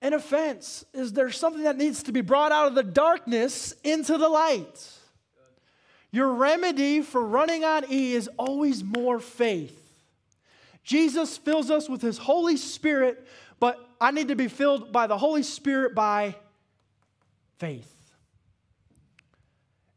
[0.00, 0.84] an offense?
[0.92, 4.90] Is there something that needs to be brought out of the darkness into the light?
[6.12, 9.78] Your remedy for running on E is always more faith.
[10.84, 13.26] Jesus fills us with his Holy Spirit,
[13.58, 16.36] but I need to be filled by the Holy Spirit by
[17.58, 17.88] faith.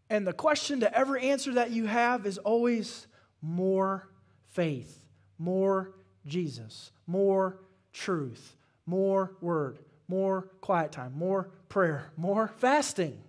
[0.09, 3.07] And the question to every answer that you have is always
[3.41, 4.07] more
[4.51, 5.05] faith,
[5.37, 5.91] more
[6.25, 7.57] Jesus, more
[7.91, 13.19] truth, more word, more quiet time, more prayer, more fasting.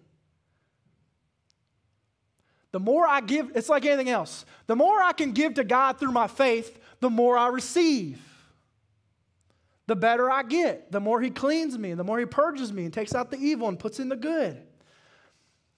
[2.76, 4.44] The more I give, it's like anything else.
[4.66, 8.20] The more I can give to God through my faith, the more I receive.
[9.86, 10.92] The better I get.
[10.92, 13.66] The more He cleans me, the more He purges me and takes out the evil
[13.68, 14.60] and puts in the good.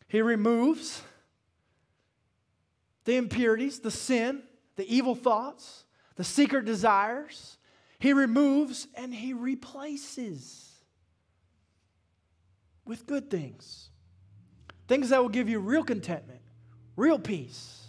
[0.08, 1.00] He removes
[3.04, 4.42] the impurities, the sin,
[4.74, 5.84] the evil thoughts,
[6.16, 7.58] the secret desires.
[8.00, 10.68] He removes and He replaces
[12.84, 13.90] with good things.
[14.88, 16.40] Things that will give you real contentment,
[16.98, 17.86] real peace.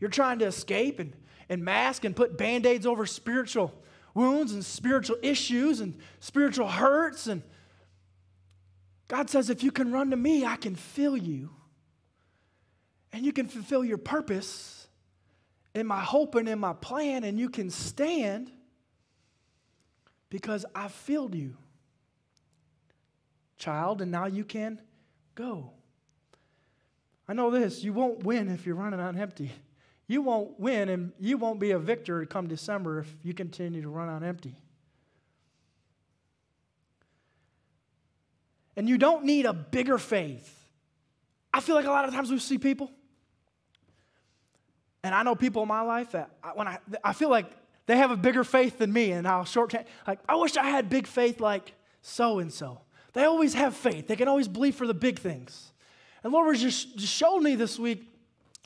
[0.00, 1.14] You're trying to escape and,
[1.48, 3.72] and mask and put band aids over spiritual
[4.12, 7.28] wounds and spiritual issues and spiritual hurts.
[7.28, 7.42] And
[9.08, 11.50] God says, if you can run to me, I can fill you.
[13.12, 14.88] And you can fulfill your purpose
[15.74, 18.50] in my hope and in my plan, and you can stand
[20.28, 21.56] because I filled you,
[23.56, 24.80] child, and now you can
[25.34, 25.72] go.
[27.30, 29.52] I know this you won't win if you're running on empty.
[30.08, 33.88] You won't win and you won't be a victor come December if you continue to
[33.88, 34.56] run on empty.
[38.76, 40.52] And you don't need a bigger faith.
[41.54, 42.90] I feel like a lot of times we see people,
[45.04, 47.46] and I know people in my life that when I, I feel like
[47.86, 49.72] they have a bigger faith than me, and I'll short
[50.04, 52.80] like I wish I had big faith like so and so.
[53.12, 54.08] They always have faith.
[54.08, 55.70] They can always believe for the big things.
[56.22, 58.06] And Lord was just, showed me this week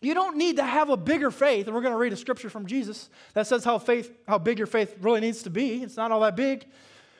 [0.00, 1.66] you don't need to have a bigger faith.
[1.66, 4.58] And we're going to read a scripture from Jesus that says how faith, how big
[4.58, 5.82] your faith really needs to be.
[5.82, 6.66] It's not all that big.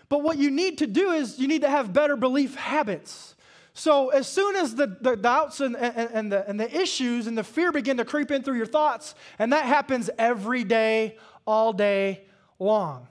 [0.08, 3.34] But what you need to do is you need to have better belief habits.
[3.72, 7.36] So as soon as the, the doubts and, and, and, the, and the issues and
[7.36, 11.16] the fear begin to creep in through your thoughts, and that happens every day,
[11.46, 12.24] all day
[12.58, 13.08] long.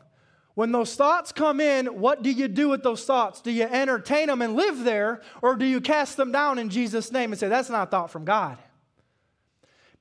[0.55, 3.41] When those thoughts come in, what do you do with those thoughts?
[3.41, 7.11] Do you entertain them and live there, or do you cast them down in Jesus'
[7.11, 8.57] name and say, That's not a thought from God?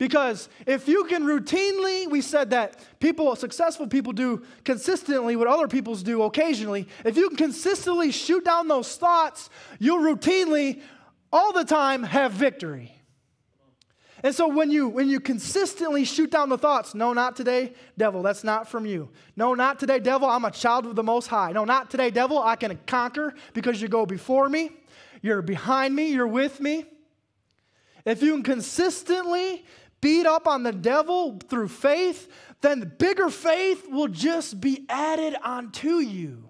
[0.02, 5.68] Because if you can routinely, we said that people, successful people do consistently what other
[5.68, 6.88] people's do occasionally.
[7.04, 10.82] If you can consistently shoot down those thoughts, you'll routinely,
[11.32, 13.01] all the time, have victory.
[14.24, 18.22] And so when you when you consistently shoot down the thoughts, no, not today, devil,
[18.22, 19.10] that's not from you.
[19.36, 21.50] No, not today, devil, I'm a child of the most high.
[21.52, 24.70] No, not today, devil, I can conquer because you go before me,
[25.22, 26.84] you're behind me, you're with me.
[28.04, 29.64] If you can consistently
[30.00, 32.30] beat up on the devil through faith,
[32.60, 36.48] then the bigger faith will just be added onto you.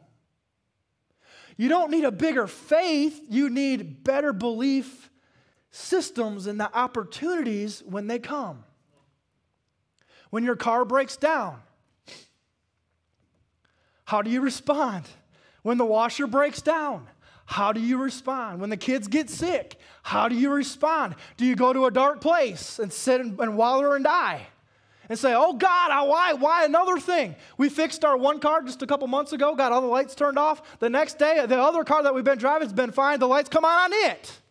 [1.57, 5.11] You don't need a bigger faith, you need better belief
[5.73, 8.65] systems and the opportunities when they come.
[10.31, 11.61] When your car breaks down,
[14.05, 15.05] how do you respond?
[15.63, 17.09] When the washer breaks down,
[17.47, 18.61] how do you respond?
[18.61, 21.15] When the kids get sick, how do you respond?
[21.37, 24.47] Do you go to a dark place and sit and, and wallow and die?
[25.09, 27.35] And say, oh God, why, why another thing?
[27.59, 30.39] We fixed our one car just a couple months ago, got all the lights turned
[30.39, 30.79] off.
[30.79, 33.19] The next day, the other car that we've been driving has been fine.
[33.19, 34.42] The lights come on on it.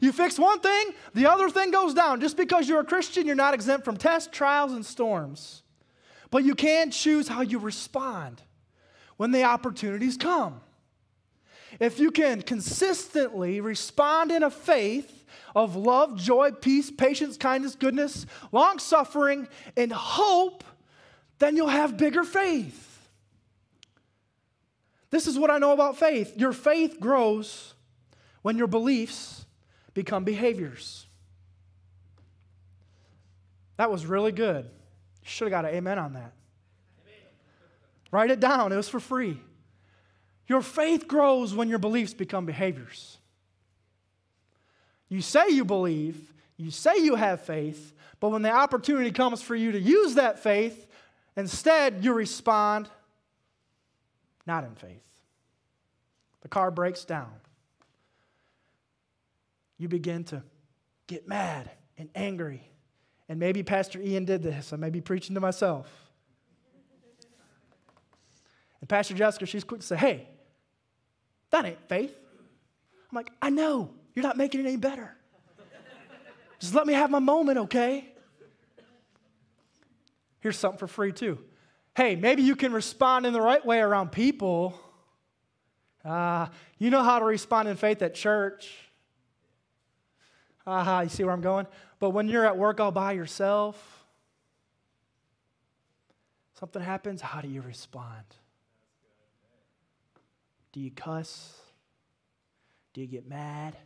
[0.00, 2.20] You fix one thing, the other thing goes down.
[2.20, 5.62] Just because you're a Christian, you're not exempt from tests, trials, and storms.
[6.30, 8.42] But you can choose how you respond
[9.16, 10.60] when the opportunities come.
[11.80, 18.26] If you can consistently respond in a faith of love, joy, peace, patience, kindness, goodness,
[18.52, 20.64] long suffering, and hope,
[21.38, 22.84] then you'll have bigger faith.
[25.10, 26.34] This is what I know about faith.
[26.36, 27.74] Your faith grows
[28.42, 29.46] when your beliefs
[29.98, 31.06] become behaviors.
[33.78, 34.64] That was really good.
[34.64, 36.32] You should have got an amen on that.
[37.02, 37.26] Amen.
[38.12, 39.40] Write it down, it was for free.
[40.46, 43.18] Your faith grows when your beliefs become behaviors.
[45.08, 49.56] You say you believe, you say you have faith, but when the opportunity comes for
[49.56, 50.86] you to use that faith,
[51.36, 52.88] instead you respond
[54.46, 55.02] not in faith.
[56.42, 57.32] The car breaks down
[59.78, 60.42] you begin to
[61.06, 62.62] get mad and angry.
[63.28, 64.72] And maybe Pastor Ian did this.
[64.72, 65.88] I may be preaching to myself.
[68.80, 70.28] And Pastor Jessica, she's quick to say, hey,
[71.50, 72.14] that ain't faith.
[73.10, 73.90] I'm like, I know.
[74.14, 75.14] You're not making it any better.
[76.58, 78.12] Just let me have my moment, okay?
[80.40, 81.38] Here's something for free, too.
[81.96, 84.78] Hey, maybe you can respond in the right way around people.
[86.04, 86.46] Uh,
[86.78, 88.72] you know how to respond in faith at church.
[90.68, 91.66] Aha, you see where I'm going?
[91.98, 94.04] But when you're at work all by yourself,
[96.58, 98.24] something happens, how do you respond?
[100.72, 101.54] Do you cuss?
[102.92, 103.76] Do you get mad?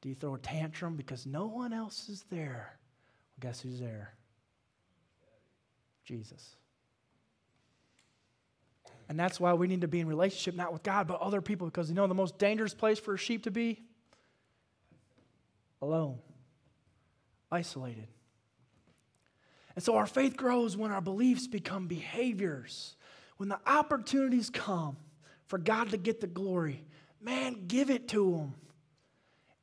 [0.00, 2.76] Do you throw a tantrum because no one else is there?
[3.36, 4.14] Well, guess who's there?
[6.04, 6.56] Jesus.
[9.08, 11.68] And that's why we need to be in relationship not with God, but other people,
[11.68, 13.82] because you know the most dangerous place for a sheep to be?
[15.80, 16.18] Alone,
[17.50, 18.08] isolated.
[19.74, 22.96] And so our faith grows when our beliefs become behaviors.
[23.36, 24.96] When the opportunities come
[25.46, 26.84] for God to get the glory,
[27.20, 28.54] man, give it to Him.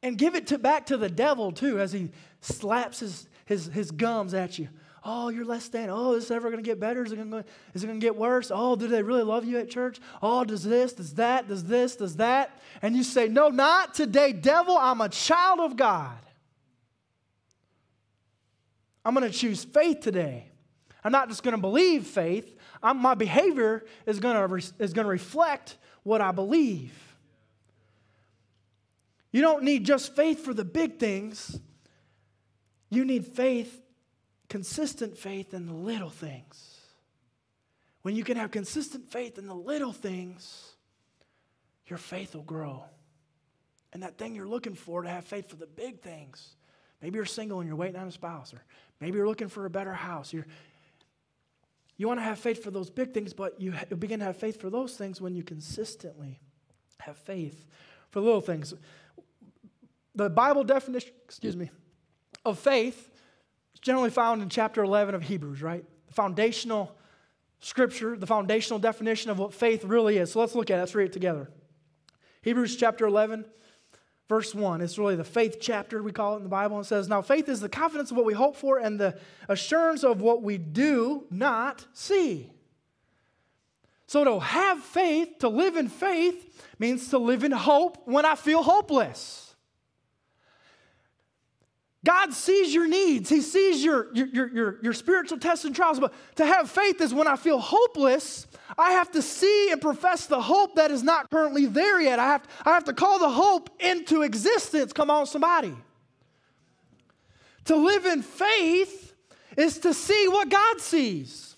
[0.01, 3.89] And give it to, back to the devil, too, as he slaps his, his, his
[3.89, 4.69] gums at you.
[5.07, 5.91] Oh, you're less than.
[5.91, 7.03] Oh, is this ever going to get better?
[7.05, 8.51] Is it going to get worse?
[8.53, 9.99] Oh, do they really love you at church?
[10.19, 12.59] Oh, does this, does that, does this, does that?
[12.81, 14.75] And you say, No, not today, devil.
[14.75, 16.17] I'm a child of God.
[19.05, 20.47] I'm going to choose faith today.
[21.03, 22.57] I'm not just going to believe faith.
[22.81, 26.93] I'm, my behavior is going to is going to reflect what I believe.
[29.31, 31.59] You don't need just faith for the big things.
[32.89, 33.84] You need faith
[34.49, 36.79] consistent faith in the little things.
[38.01, 40.73] When you can have consistent faith in the little things,
[41.87, 42.83] your faith will grow.
[43.93, 46.55] And that thing you're looking for to have faith for the big things.
[47.01, 48.61] Maybe you're single and you're waiting on a spouse, or
[48.99, 50.33] maybe you're looking for a better house.
[50.33, 50.45] You're,
[51.97, 54.59] you want to have faith for those big things, but you begin to have faith
[54.59, 56.39] for those things when you consistently
[56.99, 57.65] have faith
[58.09, 58.73] for little things.
[60.13, 61.71] The Bible definition, excuse me,
[62.45, 63.14] of faith
[63.85, 65.85] generally found in chapter 11 of Hebrews, right?
[66.07, 66.91] The foundational
[67.59, 70.31] scripture, the foundational definition of what faith really is.
[70.31, 70.79] So let's look at it.
[70.79, 71.51] Let's read it together.
[72.41, 73.45] Hebrews chapter 11,
[74.27, 74.81] verse 1.
[74.81, 76.79] It's really the faith chapter, we call it in the Bible.
[76.79, 80.03] It says, Now faith is the confidence of what we hope for and the assurance
[80.03, 82.49] of what we do not see.
[84.07, 88.33] So to have faith, to live in faith, means to live in hope when I
[88.33, 89.44] feel hopeless.
[92.05, 93.29] God sees your needs.
[93.29, 95.99] He sees your, your, your, your, spiritual tests and trials.
[95.99, 98.45] But to have faith is when I feel hopeless,
[98.77, 102.19] I have to see and profess the hope that is not currently there yet.
[102.19, 104.93] I have, I have to call the hope into existence.
[104.93, 105.75] Come on, somebody.
[107.65, 109.15] To live in faith
[109.57, 111.55] is to see what God sees.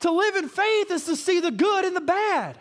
[0.00, 2.58] To live in faith is to see the good and the bad.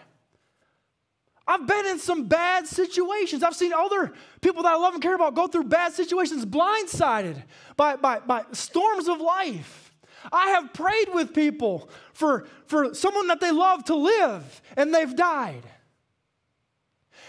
[1.47, 3.43] I've been in some bad situations.
[3.43, 7.43] I've seen other people that I love and care about go through bad situations, blindsided
[7.77, 9.93] by, by, by storms of life.
[10.31, 15.15] I have prayed with people for, for someone that they love to live and they've
[15.15, 15.63] died.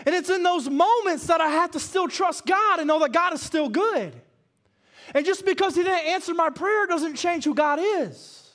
[0.06, 3.12] And it's in those moments that I have to still trust God and know that
[3.12, 4.14] God is still good.
[5.14, 8.45] And just because He didn't answer my prayer doesn't change who God is.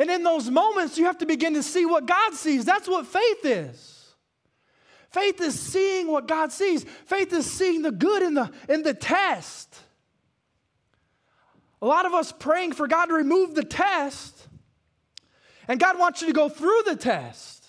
[0.00, 2.64] And in those moments, you have to begin to see what God sees.
[2.64, 4.14] That's what faith is.
[5.10, 6.84] Faith is seeing what God sees.
[7.04, 9.76] Faith is seeing the good in the, in the test.
[11.82, 14.48] A lot of us praying for God to remove the test,
[15.68, 17.66] and God wants you to go through the test.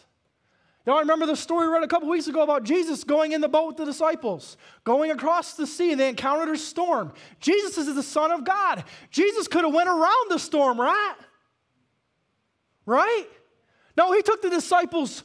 [0.86, 3.50] Y'all remember the story we read a couple weeks ago about Jesus going in the
[3.50, 4.56] boat with the disciples,
[4.86, 7.12] going across the sea, and they encountered a storm.
[7.42, 8.86] Jesus is the Son of God.
[9.10, 11.16] Jesus could have went around the storm, right?
[12.92, 13.26] Right?
[13.96, 15.24] No, he took the disciples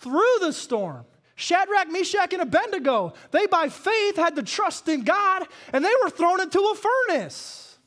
[0.00, 1.04] through the storm.
[1.36, 6.10] Shadrach, Meshach, and Abednego, they by faith had to trust in God and they were
[6.10, 7.78] thrown into a furnace.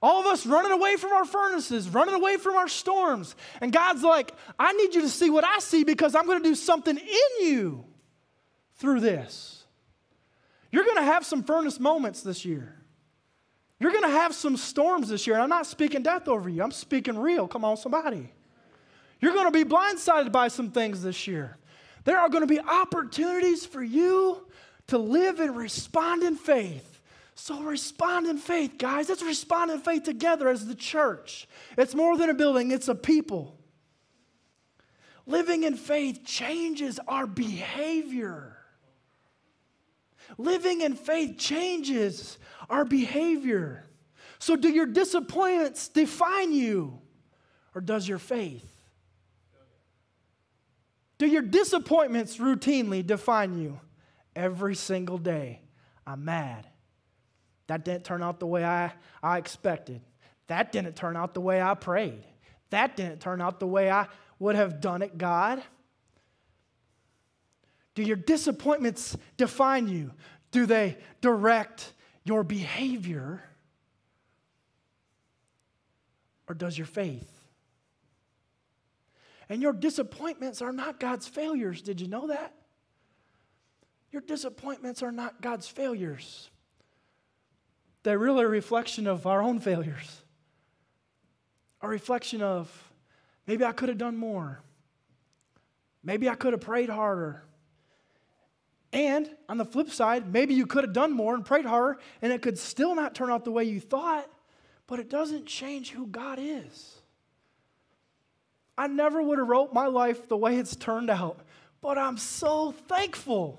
[0.00, 3.34] All of us running away from our furnaces, running away from our storms.
[3.60, 6.48] And God's like, I need you to see what I see because I'm going to
[6.48, 7.84] do something in you
[8.76, 9.64] through this.
[10.70, 12.83] You're going to have some furnace moments this year.
[13.80, 15.36] You're going to have some storms this year.
[15.36, 17.48] And I'm not speaking death over you, I'm speaking real.
[17.48, 18.30] Come on, somebody.
[19.20, 21.56] You're going to be blindsided by some things this year.
[22.04, 24.46] There are going to be opportunities for you
[24.88, 27.00] to live and respond in faith.
[27.34, 29.08] So respond in faith, guys.
[29.08, 31.48] Let's respond in faith together as the church.
[31.76, 33.58] It's more than a building, it's a people.
[35.26, 38.53] Living in faith changes our behavior.
[40.38, 43.86] Living in faith changes our behavior.
[44.38, 46.98] So, do your disappointments define you,
[47.74, 48.70] or does your faith?
[51.18, 53.80] Do your disappointments routinely define you
[54.34, 55.60] every single day?
[56.06, 56.66] I'm mad.
[57.66, 60.02] That didn't turn out the way I, I expected.
[60.48, 62.24] That didn't turn out the way I prayed.
[62.70, 64.08] That didn't turn out the way I
[64.38, 65.62] would have done it, God.
[67.94, 70.10] Do your disappointments define you?
[70.50, 71.92] Do they direct
[72.24, 73.42] your behavior?
[76.48, 77.30] Or does your faith?
[79.48, 81.82] And your disappointments are not God's failures.
[81.82, 82.54] Did you know that?
[84.10, 86.50] Your disappointments are not God's failures.
[88.04, 90.22] They're really a reflection of our own failures.
[91.82, 92.70] A reflection of
[93.46, 94.60] maybe I could have done more.
[96.02, 97.42] Maybe I could have prayed harder.
[98.94, 102.32] And on the flip side, maybe you could have done more and prayed harder, and
[102.32, 104.30] it could still not turn out the way you thought,
[104.86, 106.94] but it doesn't change who God is.
[108.78, 111.40] I never would have wrote my life the way it's turned out,
[111.80, 113.58] but I'm so thankful.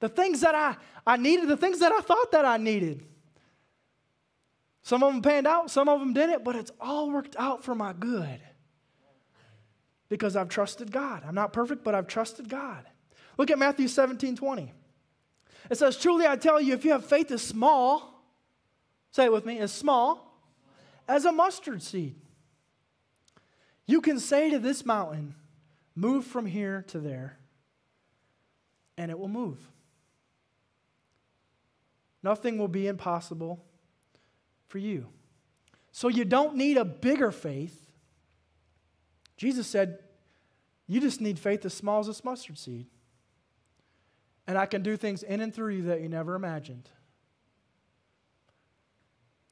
[0.00, 0.76] The things that I,
[1.06, 3.04] I needed, the things that I thought that I needed.
[4.82, 7.74] Some of them panned out, some of them didn't, but it's all worked out for
[7.74, 8.40] my good.
[10.08, 11.24] Because I've trusted God.
[11.26, 12.86] I'm not perfect, but I've trusted God.
[13.38, 14.72] Look at Matthew 17 20.
[15.70, 18.24] It says, Truly I tell you, if you have faith as small,
[19.10, 20.28] say it with me, as small
[21.08, 22.16] as a mustard seed,
[23.86, 25.34] you can say to this mountain,
[25.94, 27.38] Move from here to there,
[28.96, 29.58] and it will move.
[32.22, 33.62] Nothing will be impossible
[34.68, 35.08] for you.
[35.90, 37.90] So you don't need a bigger faith.
[39.36, 39.98] Jesus said,
[40.86, 42.86] You just need faith as small as a mustard seed.
[44.46, 46.88] And I can do things in and through you that you never imagined.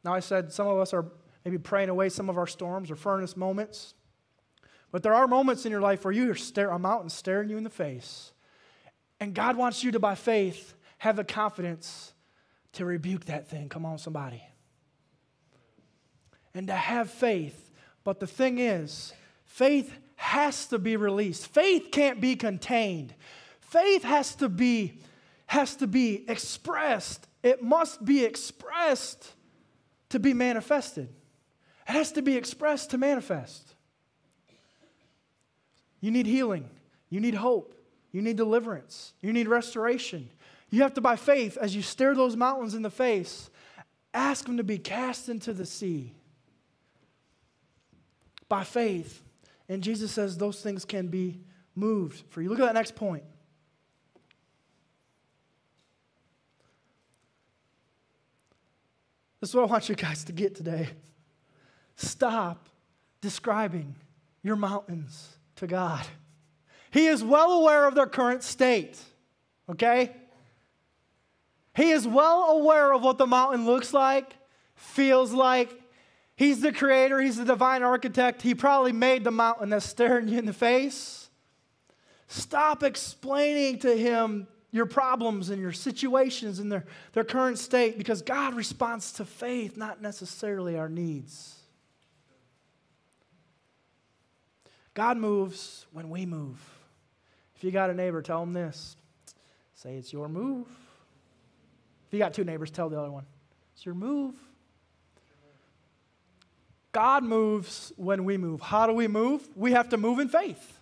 [0.05, 1.07] Now, I said some of us are
[1.45, 3.95] maybe praying away some of our storms or furnace moments.
[4.93, 7.57] But there are moments in your life where you are stare, a mountain staring you
[7.57, 8.33] in the face.
[9.21, 12.13] And God wants you to, by faith, have the confidence
[12.73, 13.69] to rebuke that thing.
[13.69, 14.43] Come on, somebody.
[16.55, 17.71] And to have faith.
[18.03, 19.13] But the thing is,
[19.45, 21.47] faith has to be released.
[21.47, 23.15] Faith can't be contained.
[23.71, 24.99] Faith has to be
[25.47, 27.27] has to be expressed.
[27.43, 29.33] It must be expressed
[30.11, 31.09] to be manifested.
[31.89, 33.75] It has to be expressed to manifest.
[36.01, 36.69] You need healing.
[37.09, 37.75] You need hope.
[38.13, 39.13] You need deliverance.
[39.21, 40.31] You need restoration.
[40.71, 43.51] You have to, by faith, as you stare those mountains in the face,
[44.15, 46.15] ask them to be cast into the sea.
[48.49, 49.23] By faith.
[49.69, 51.41] And Jesus says those things can be
[51.75, 52.49] moved for you.
[52.49, 53.25] Look at that next point.
[59.41, 60.89] This is what I want you guys to get today.
[61.97, 62.69] Stop
[63.21, 63.95] describing
[64.43, 66.07] your mountains to God.
[66.91, 68.99] He is well aware of their current state,
[69.69, 70.13] okay?
[71.75, 74.35] He is well aware of what the mountain looks like,
[74.75, 75.71] feels like.
[76.37, 78.43] He's the creator, he's the divine architect.
[78.43, 81.29] He probably made the mountain that's staring you in the face.
[82.29, 88.23] Stop explaining to him your problems and your situations and their, their current state because
[88.23, 91.57] God responds to faith, not necessarily our needs.
[94.95, 96.59] God moves when we move.
[97.57, 98.97] If you got a neighbor, tell them this.
[99.75, 100.67] Say it's your move.
[102.09, 103.25] If you got two neighbors, tell the other one.
[103.75, 104.35] It's your move.
[106.93, 108.61] God moves when we move.
[108.61, 109.49] How do we move?
[109.55, 110.80] We have to move in faith.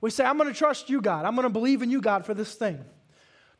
[0.00, 1.24] We say, I'm going to trust you, God.
[1.24, 2.82] I'm going to believe in you, God, for this thing.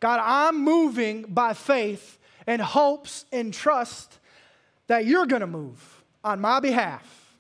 [0.01, 4.18] God, I'm moving by faith and hopes and trust
[4.86, 7.36] that you're going to move on my behalf.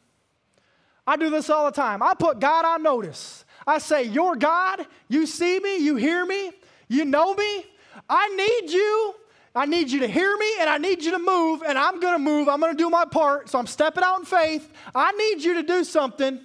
[1.06, 2.02] I do this all the time.
[2.02, 3.44] I put God on notice.
[3.66, 4.86] I say, You're God.
[5.08, 5.78] You see me.
[5.78, 6.52] You hear me.
[6.88, 7.64] You know me.
[8.08, 9.14] I need you.
[9.54, 12.14] I need you to hear me and I need you to move, and I'm going
[12.14, 12.48] to move.
[12.48, 13.48] I'm going to do my part.
[13.48, 14.70] So I'm stepping out in faith.
[14.94, 16.38] I need you to do something.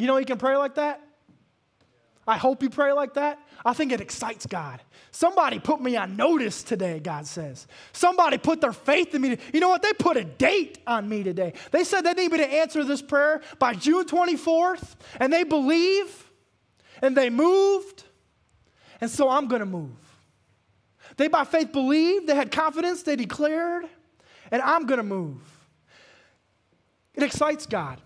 [0.00, 1.02] You know you can pray like that?
[2.26, 3.38] I hope you pray like that.
[3.66, 4.80] I think it excites God.
[5.10, 7.66] Somebody put me on notice today, God says.
[7.92, 9.36] Somebody put their faith in me.
[9.52, 9.82] You know what?
[9.82, 11.52] They put a date on me today.
[11.70, 16.30] They said they need me to answer this prayer by June 24th, and they believe,
[17.02, 18.04] and they moved,
[19.02, 19.90] and so I'm going to move.
[21.18, 23.84] They by faith believed, they had confidence, they declared,
[24.50, 25.42] and I'm going to move.
[27.14, 28.00] It excites God.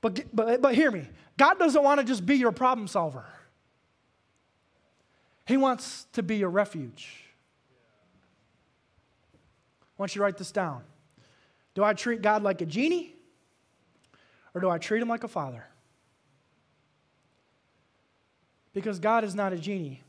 [0.00, 1.08] But, but, but hear me
[1.38, 3.24] God doesn't want to just be your problem solver.
[5.46, 7.22] He wants to be your refuge.
[9.82, 10.82] I want you to write this down.
[11.74, 13.14] Do I treat God like a genie
[14.54, 15.64] or do I treat him like a father?
[18.72, 20.02] Because God is not a genie,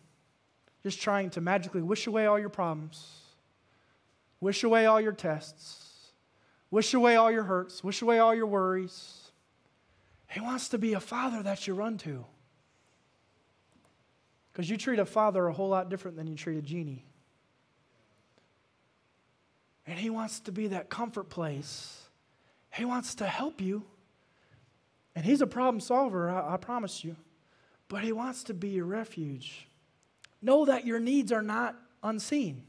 [0.84, 3.21] just trying to magically wish away all your problems,
[4.41, 6.11] wish away all your tests,
[6.71, 9.26] wish away all your hurts, wish away all your worries.
[10.30, 12.25] He wants to be a father that you run to.
[14.51, 17.05] Because you treat a father a whole lot different than you treat a genie.
[19.86, 22.09] And he wants to be that comfort place.
[22.73, 23.84] He wants to help you.
[25.15, 27.15] And he's a problem solver, I, I promise you.
[27.88, 29.67] But he wants to be your refuge.
[30.41, 32.63] Know that your needs are not unseen.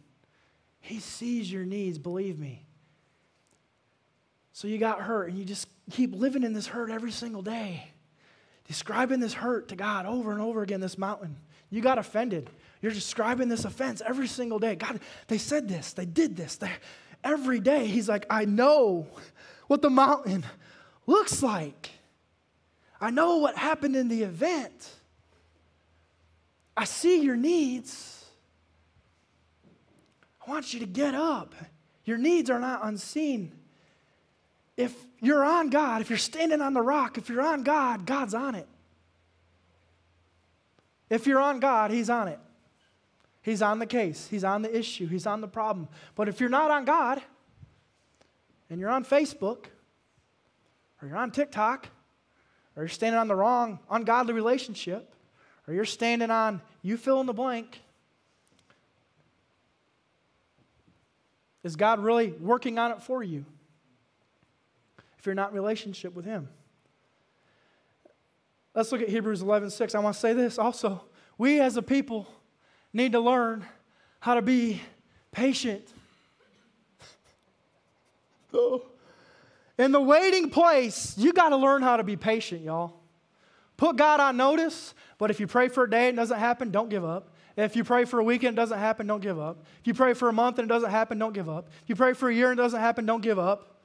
[0.81, 2.68] He sees your needs, believe me.
[4.59, 7.93] So you got hurt, and you just keep living in this hurt every single day,
[8.67, 11.37] describing this hurt to God over and over again, this mountain.
[11.71, 12.51] You got offended.
[12.83, 14.75] You're describing this offense every single day.
[14.75, 14.99] God,
[15.29, 16.57] they said this, they did this.
[16.57, 16.73] They,
[17.23, 19.07] every day, He's like, I know
[19.69, 20.45] what the mountain
[21.07, 21.91] looks like.
[23.01, 24.91] I know what happened in the event.
[26.77, 28.25] I see your needs.
[30.45, 31.55] I want you to get up.
[32.05, 33.53] Your needs are not unseen.
[34.79, 38.33] If you're on God, if you're standing on the rock, if you're on God, God's
[38.33, 38.69] on it.
[41.11, 42.39] If you're on God, He's on it.
[43.43, 45.89] He's on the case, He's on the issue, He's on the problem.
[46.15, 47.21] But if you're not on God,
[48.71, 49.65] and you're on Facebook,
[51.03, 51.89] or you're on TikTok,
[52.77, 55.13] or you're standing on the wrong ungodly relationship,
[55.67, 57.81] or you're standing on you fill in the blank,
[61.65, 63.45] is God really working on it for you?
[65.19, 66.49] If you're not in relationship with Him.
[68.75, 69.95] Let's look at Hebrews 11 6.
[69.95, 71.03] I want to say this also.
[71.37, 72.29] We as a people
[72.93, 73.65] need to learn
[74.21, 74.81] how to be
[75.33, 75.87] patient.
[78.55, 78.83] oh.
[79.79, 82.95] In the waiting place, you got to learn how to be patient, y'all.
[83.77, 86.73] Put God on notice, but if you pray for a day and it doesn't happen,
[86.73, 87.31] don't give up.
[87.57, 89.65] If you pray for a weekend and it doesn't happen, don't give up.
[89.81, 91.69] If you pray for a month and it doesn't happen, don't give up.
[91.83, 93.78] If you pray for a year and it doesn't happen, don't give up.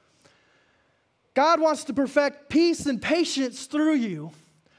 [1.34, 4.30] God wants to perfect peace and patience through you.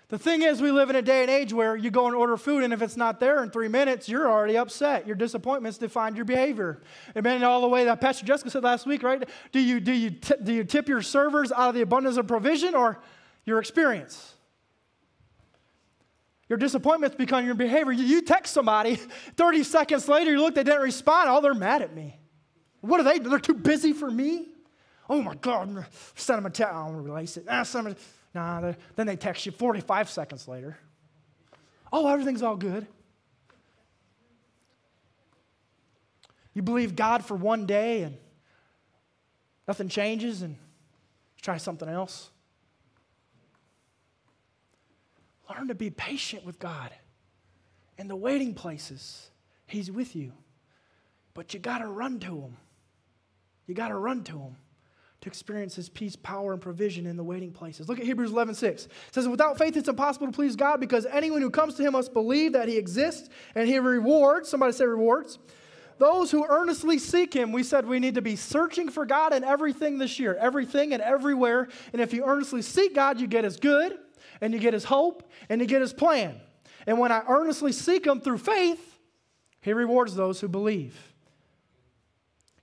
[0.08, 2.38] The thing is, we live in a day and age where you go and order
[2.38, 5.08] food, and if it's not there in three minutes, you're already upset.
[5.08, 6.82] Your disappointments define your behavior.
[7.16, 9.28] Then all the way that Pastor Jessica said last week, right?
[9.51, 12.76] Do you, do, you do you tip your servers out of the abundance of provision
[12.76, 13.01] or
[13.45, 14.36] your experience?
[16.47, 17.91] Your disappointments become your behavior.
[17.91, 18.95] You text somebody,
[19.36, 21.30] 30 seconds later, you look, they didn't respond.
[21.30, 22.20] Oh, they're mad at me.
[22.82, 23.18] What are they?
[23.18, 24.49] They're too busy for me?
[25.10, 25.86] Oh my God,
[26.16, 26.74] send them a text.
[26.74, 27.45] I'll release it.
[27.47, 27.95] Ah, send
[28.34, 30.78] nah, then they text you 45 seconds later.
[31.93, 32.88] Oh, everything's all good.
[36.53, 38.18] You believe God for one day and
[39.68, 40.56] nothing changes and
[41.41, 42.32] try something else.
[45.49, 46.91] Learn to be patient with God.
[47.97, 49.30] In the waiting places,
[49.68, 50.34] He's with you.
[51.34, 52.58] But you got to run to Him.
[53.68, 54.56] You got to run to Him
[55.26, 57.90] to experience His peace, power, and provision in the waiting places.
[57.90, 58.86] Look at Hebrews 11 6.
[58.86, 61.94] It says, Without faith, it's impossible to please God because anyone who comes to Him
[61.94, 64.50] must believe that He exists and He rewards.
[64.50, 65.40] Somebody say rewards.
[65.98, 69.44] Those who earnestly seek Him, we said we need to be searching for God in
[69.44, 71.70] everything this year, everything and everywhere.
[71.92, 73.98] And if you earnestly seek God, you get His good,
[74.42, 76.40] and you get His hope, and you get His plan.
[76.86, 79.00] And when I earnestly seek Him through faith,
[79.62, 81.14] He rewards those who believe.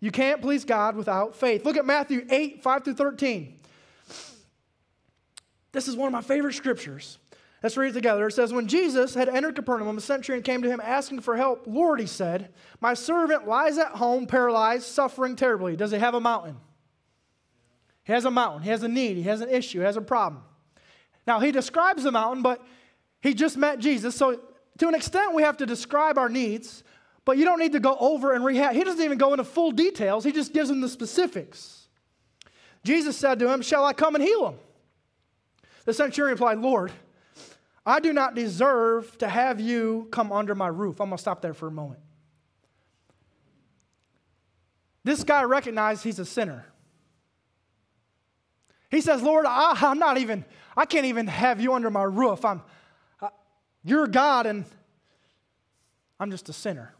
[0.02, 1.64] You can't please God without faith.
[1.64, 3.60] Look at Matthew 8, 5 through 13.
[5.70, 7.18] This is one of my favorite scriptures.
[7.62, 8.26] Let's read it together.
[8.26, 11.68] It says, When Jesus had entered Capernaum, a centurion came to him asking for help.
[11.68, 15.76] Lord, he said, My servant lies at home, paralyzed, suffering terribly.
[15.76, 16.56] Does he have a mountain?
[18.02, 18.62] He has a mountain.
[18.62, 19.16] He has a need.
[19.18, 19.78] He has an issue.
[19.78, 20.42] He has a problem.
[21.28, 22.60] Now, he describes the mountain, but
[23.20, 24.16] he just met Jesus.
[24.16, 24.40] So,
[24.78, 26.82] to an extent, we have to describe our needs,
[27.24, 28.74] but you don't need to go over and rehab.
[28.74, 31.86] He doesn't even go into full details, he just gives them the specifics.
[32.84, 34.58] Jesus said to him, Shall I come and heal him?
[35.84, 36.92] The centurion replied, Lord,
[37.84, 41.00] I do not deserve to have you come under my roof.
[41.00, 42.00] I'm going to stop there for a moment.
[45.04, 46.66] This guy recognized he's a sinner.
[48.90, 50.44] He says, Lord, I, am not even,
[50.76, 52.44] I can't even have you under my roof.
[52.44, 52.62] I'm,
[53.20, 53.30] uh,
[53.82, 54.64] you're God and
[56.20, 56.94] I'm just a sinner.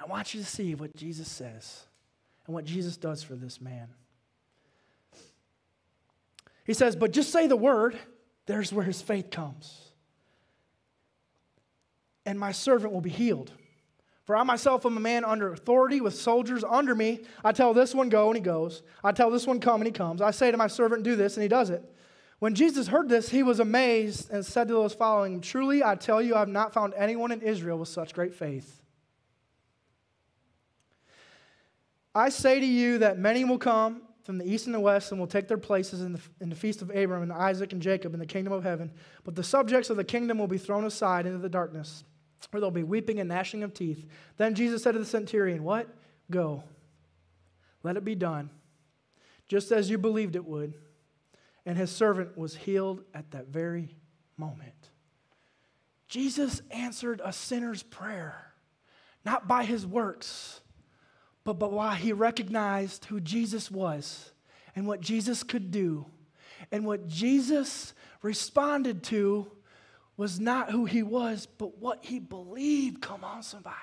[0.00, 1.84] I want you to see what Jesus says
[2.46, 3.88] and what Jesus does for this man.
[6.64, 7.98] He says, But just say the word
[8.46, 9.92] there's where his faith comes.
[12.26, 13.52] And my servant will be healed.
[14.24, 17.20] For I myself am a man under authority with soldiers under me.
[17.44, 18.82] I tell this one, go, and he goes.
[19.02, 20.22] I tell this one, come, and he comes.
[20.22, 21.84] I say to my servant, do this, and he does it.
[22.38, 26.22] When Jesus heard this, he was amazed and said to those following, Truly, I tell
[26.22, 28.79] you, I have not found anyone in Israel with such great faith.
[32.14, 35.20] I say to you that many will come from the east and the west and
[35.20, 38.14] will take their places in the, in the feast of Abraham and Isaac and Jacob
[38.14, 38.92] in the kingdom of heaven.
[39.24, 42.04] But the subjects of the kingdom will be thrown aside into the darkness,
[42.50, 44.06] where there'll be weeping and gnashing of teeth.
[44.36, 45.88] Then Jesus said to the centurion, What?
[46.30, 46.64] Go.
[47.82, 48.50] Let it be done,
[49.48, 50.74] just as you believed it would.
[51.64, 53.96] And his servant was healed at that very
[54.36, 54.90] moment.
[56.08, 58.52] Jesus answered a sinner's prayer,
[59.24, 60.59] not by his works
[61.44, 64.32] but, but why he recognized who Jesus was
[64.76, 66.06] and what Jesus could do.
[66.70, 69.50] And what Jesus responded to
[70.16, 73.00] was not who he was, but what he believed.
[73.00, 73.76] Come on, somebody.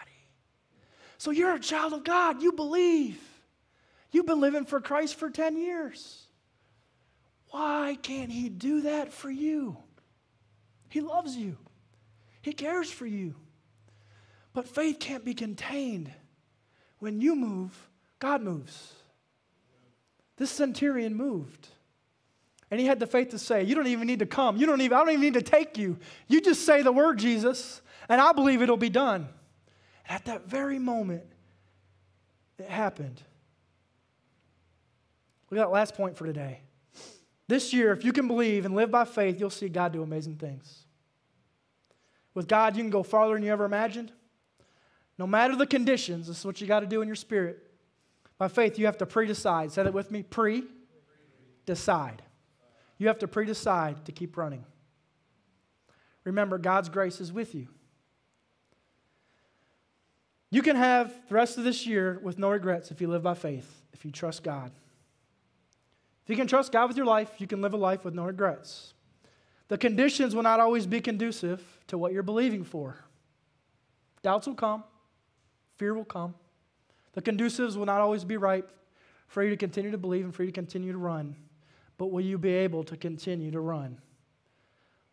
[1.17, 2.43] So you're a child of God.
[2.43, 3.19] You believe.
[4.11, 6.27] You've been living for Christ for 10 years.
[7.49, 9.77] Why can't he do that for you?
[10.89, 11.57] He loves you,
[12.41, 13.35] he cares for you.
[14.53, 16.11] But faith can't be contained
[16.99, 17.89] when you move,
[18.19, 18.93] God moves.
[20.37, 21.67] This centurion moved.
[22.69, 24.57] And he had the faith to say, You don't even need to come.
[24.57, 25.97] You don't even, I don't even need to take you.
[26.27, 29.27] You just say the word, Jesus, and I believe it'll be done.
[30.07, 31.23] And at that very moment,
[32.57, 33.21] it happened.
[35.49, 36.61] Look at that last point for today.
[37.47, 40.35] This year, if you can believe and live by faith, you'll see God do amazing
[40.35, 40.83] things.
[42.33, 44.11] With God, you can go farther than you ever imagined.
[45.17, 47.63] No matter the conditions, this is what you got to do in your spirit.
[48.37, 49.71] By faith, you have to pre decide.
[49.71, 50.63] Say that with me pre
[51.65, 52.21] decide.
[52.97, 54.63] You have to pre decide to keep running.
[56.23, 57.67] Remember, God's grace is with you.
[60.49, 63.33] You can have the rest of this year with no regrets if you live by
[63.33, 64.71] faith, if you trust God.
[66.23, 68.25] If you can trust God with your life, you can live a life with no
[68.25, 68.93] regrets.
[69.67, 72.97] The conditions will not always be conducive to what you're believing for.
[74.23, 74.83] Doubts will come,
[75.77, 76.35] Fear will come.
[77.13, 78.65] The conducives will not always be right
[79.27, 81.35] for you to continue to believe and for you to continue to run.
[81.97, 83.99] But will you be able to continue to run?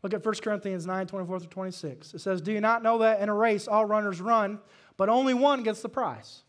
[0.02, 2.14] Look at 1 Corinthians 9 24 through 26.
[2.14, 4.58] It says, Do you not know that in a race all runners run,
[4.96, 6.42] but only one gets the prize?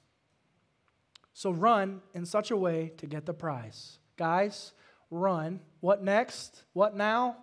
[1.34, 4.00] So run in such a way to get the prize.
[4.18, 4.74] Guys,
[5.10, 5.62] run.
[5.80, 6.64] What next?
[6.74, 7.38] What now?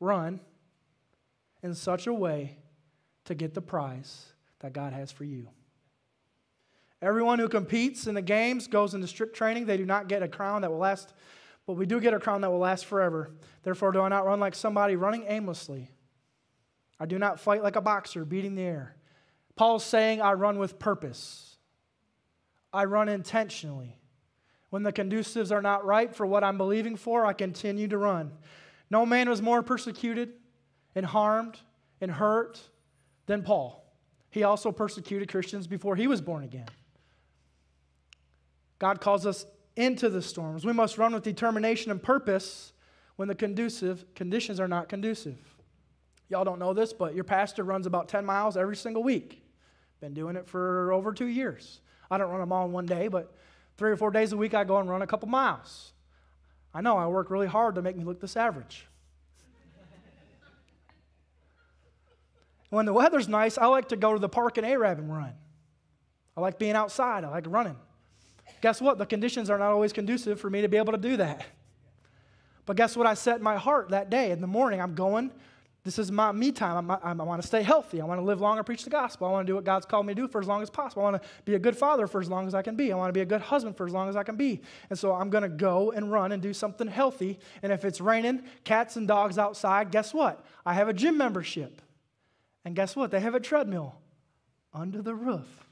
[0.00, 0.40] Run
[1.62, 2.58] in such a way
[3.24, 5.48] to get the prize that God has for you.
[7.04, 9.66] Everyone who competes in the games goes into strict training.
[9.66, 11.12] They do not get a crown that will last,
[11.66, 13.30] but we do get a crown that will last forever.
[13.62, 15.90] Therefore, do I not run like somebody running aimlessly?
[16.98, 18.96] I do not fight like a boxer beating the air.
[19.54, 21.58] Paul's saying, I run with purpose.
[22.72, 23.98] I run intentionally.
[24.70, 28.32] When the conducives are not right for what I'm believing for, I continue to run.
[28.88, 30.32] No man was more persecuted
[30.94, 31.58] and harmed
[32.00, 32.60] and hurt
[33.26, 33.84] than Paul.
[34.30, 36.66] He also persecuted Christians before he was born again.
[38.78, 39.46] God calls us
[39.76, 40.64] into the storms.
[40.64, 42.72] We must run with determination and purpose
[43.16, 45.38] when the conducive conditions are not conducive.
[46.28, 49.42] Y'all don't know this, but your pastor runs about 10 miles every single week.
[50.00, 51.80] Been doing it for over two years.
[52.10, 53.34] I don't run them all in one day, but
[53.76, 55.92] three or four days a week I go and run a couple miles.
[56.72, 58.86] I know I work really hard to make me look this average.
[62.70, 65.34] when the weather's nice, I like to go to the park in Arab and run.
[66.36, 67.76] I like being outside, I like running.
[68.60, 68.98] Guess what?
[68.98, 71.44] The conditions are not always conducive for me to be able to do that.
[72.66, 74.80] But guess what I set my heart that day in the morning?
[74.80, 75.30] I'm going
[75.84, 76.90] this is my me time.
[76.90, 78.00] i i want to stay healthy.
[78.00, 79.26] I want to live long and preach the gospel.
[79.26, 81.02] I want to do what God's called me to do for as long as possible.
[81.02, 82.90] I want to be a good father for as long as I can be.
[82.90, 84.62] I want to be a good husband for as long as I can be.
[84.88, 87.38] And so I'm going to go and run and do something healthy.
[87.62, 90.42] And if it's raining, cats and dogs outside, guess what?
[90.64, 91.82] I have a gym membership.
[92.64, 93.10] And guess what?
[93.10, 93.94] They have a treadmill
[94.72, 95.68] under the roof.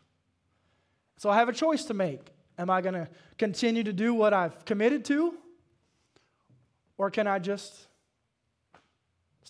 [1.17, 2.27] So I have a choice to make.
[2.63, 5.35] Am I going to continue to do what I've committed to?
[6.97, 7.89] Or can I just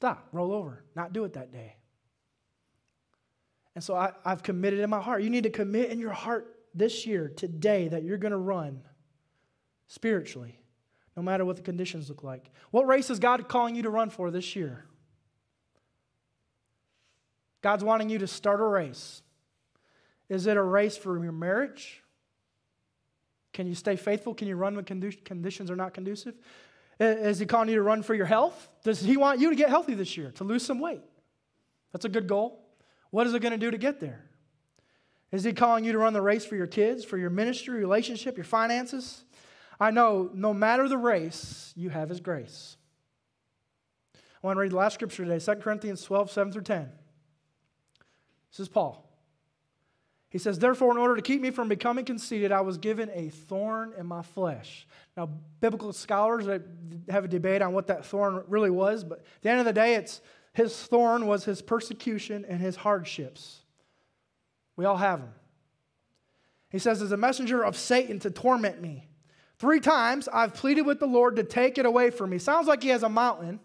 [0.02, 1.76] Stop, roll over, not do it that day.
[3.76, 5.22] And so I, have committed in my heart.
[5.22, 8.82] You need to commit in your heart this year, today, that you're going to run
[9.86, 10.58] spiritually,
[11.16, 12.50] no matter what the conditions look like.
[12.72, 14.86] What race is God calling you to run for this year?
[17.60, 19.22] God's wanting you to start a race.
[20.28, 22.01] Is it a race for your marriage?
[23.53, 24.34] Can you stay faithful?
[24.34, 26.34] Can you run when conditions are not conducive?
[27.00, 28.68] Uh, is he calling you to run for your health?
[28.84, 31.03] Does he want you to get healthy this year, to lose some weight?
[31.92, 32.64] That's a good goal.
[33.11, 34.24] What is it going to do to get there?
[35.30, 38.36] Is he calling you to run the race for your kids, for your ministry, relationship,
[38.36, 39.24] your finances?
[39.80, 42.76] I know no matter the race, you have his grace.
[44.14, 46.90] I want to read the last scripture today 2 Corinthians 12, 7 through 10.
[48.50, 49.09] This is Paul.
[50.33, 53.28] He says, Therefore, in order to keep me from becoming conceited, I was given a
[53.28, 54.87] thorn in my flesh.
[55.14, 55.28] Now,
[55.61, 56.47] biblical scholars
[57.11, 59.74] have a debate on what that thorn really was, but at the end of the
[59.74, 60.22] day, it's
[60.55, 63.61] his thorn was his persecution and his hardships.
[64.74, 65.35] We all have them.
[66.70, 69.11] He says, As a messenger of Satan to torment me.
[69.59, 72.39] Three times I've pleaded with the Lord to take it away from me.
[72.39, 73.61] Sounds like he has a mountain,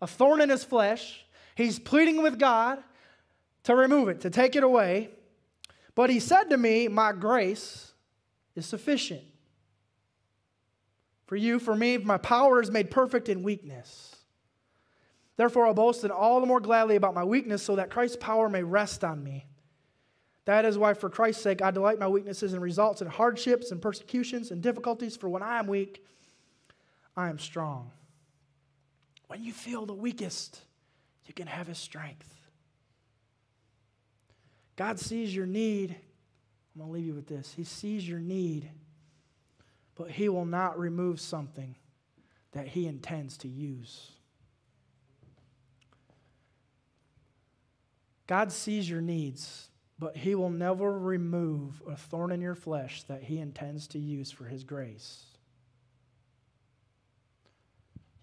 [0.00, 1.26] a thorn in his flesh.
[1.56, 2.78] He's pleading with God
[3.64, 5.10] to remove it, to take it away.
[5.94, 7.92] But he said to me, My grace
[8.54, 9.22] is sufficient.
[11.26, 14.16] For you, for me, my power is made perfect in weakness.
[15.36, 18.48] Therefore, I'll boast in all the more gladly about my weakness, so that Christ's power
[18.48, 19.46] may rest on me.
[20.44, 23.80] That is why, for Christ's sake, I delight my weaknesses and results in hardships and
[23.80, 26.04] persecutions and difficulties, for when I am weak,
[27.16, 27.90] I am strong.
[29.28, 30.60] When you feel the weakest,
[31.26, 32.41] you can have his strength.
[34.76, 35.90] God sees your need.
[36.74, 37.52] I'm going to leave you with this.
[37.54, 38.70] He sees your need,
[39.94, 41.76] but He will not remove something
[42.52, 44.12] that He intends to use.
[48.26, 49.68] God sees your needs,
[49.98, 54.30] but He will never remove a thorn in your flesh that He intends to use
[54.30, 55.24] for His grace.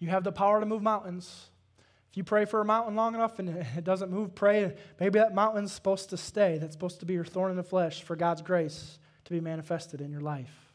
[0.00, 1.50] You have the power to move mountains.
[2.10, 4.74] If you pray for a mountain long enough and it doesn't move, pray.
[4.98, 6.58] Maybe that mountain's supposed to stay.
[6.58, 10.00] That's supposed to be your thorn in the flesh for God's grace to be manifested
[10.00, 10.72] in your life.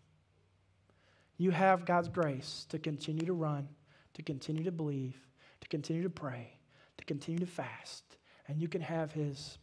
[1.38, 3.68] You have God's grace to continue to run,
[4.14, 5.18] to continue to believe,
[5.60, 6.58] to continue to pray,
[6.98, 8.04] to continue to fast.
[8.48, 9.58] And you can have His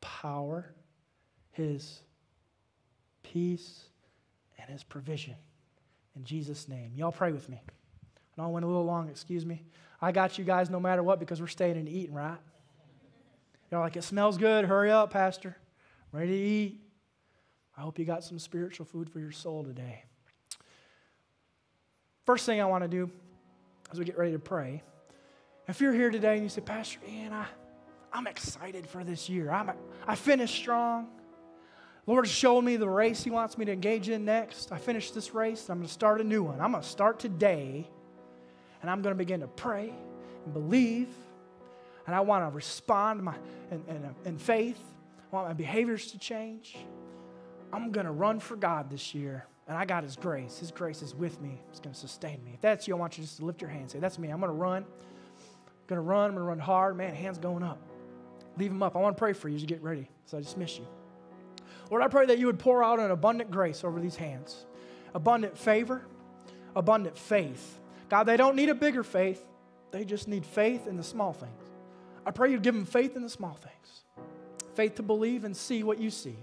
[0.00, 0.72] power,
[1.50, 2.02] His
[3.24, 3.88] peace,
[4.58, 5.34] and His provision.
[6.14, 6.92] In Jesus' name.
[6.94, 7.60] Y'all pray with me.
[8.36, 9.62] Know I went a little long, excuse me.
[10.00, 12.38] I got you guys no matter what because we're staying and eating, right?
[13.70, 14.64] You're like, it smells good.
[14.64, 15.56] Hurry up, Pastor.
[16.12, 16.80] I'm ready to eat.
[17.76, 20.04] I hope you got some spiritual food for your soul today.
[22.26, 23.10] First thing I want to do
[23.90, 24.82] as we get ready to pray,
[25.68, 27.46] if you're here today and you say, Pastor Ian, I,
[28.12, 29.50] I'm excited for this year.
[29.50, 29.72] I'm,
[30.06, 31.08] I finished strong.
[32.06, 34.72] Lord showed me the race He wants me to engage in next.
[34.72, 35.68] I finished this race.
[35.70, 36.60] I'm going to start a new one.
[36.60, 37.88] I'm going to start today
[38.82, 39.94] and I'm going to begin to pray
[40.44, 41.08] and believe.
[42.06, 43.34] and I want to respond my,
[43.70, 44.78] in, in, in faith.
[45.32, 46.76] I want my behaviors to change.
[47.72, 49.46] I'm going to run for God this year.
[49.68, 50.58] And I got His grace.
[50.58, 51.60] His grace is with me.
[51.70, 52.50] It's going to sustain me.
[52.54, 54.28] If that's you, I want you just to lift your hand and say, That's me.
[54.28, 54.82] I'm going to run.
[54.82, 56.30] I'm going to run.
[56.30, 56.96] I'm going to run hard.
[56.96, 57.78] Man, hands going up.
[58.58, 58.96] Leave them up.
[58.96, 60.08] I want to pray for you as you get ready.
[60.26, 60.86] So I dismiss you.
[61.90, 64.66] Lord, I pray that you would pour out an abundant grace over these hands,
[65.14, 66.02] abundant favor,
[66.74, 67.78] abundant faith.
[68.12, 69.42] God, they don't need a bigger faith,
[69.90, 71.50] they just need faith in the small things.
[72.26, 74.04] I pray you'd give them faith in the small things
[74.74, 76.36] faith to believe and see what you see,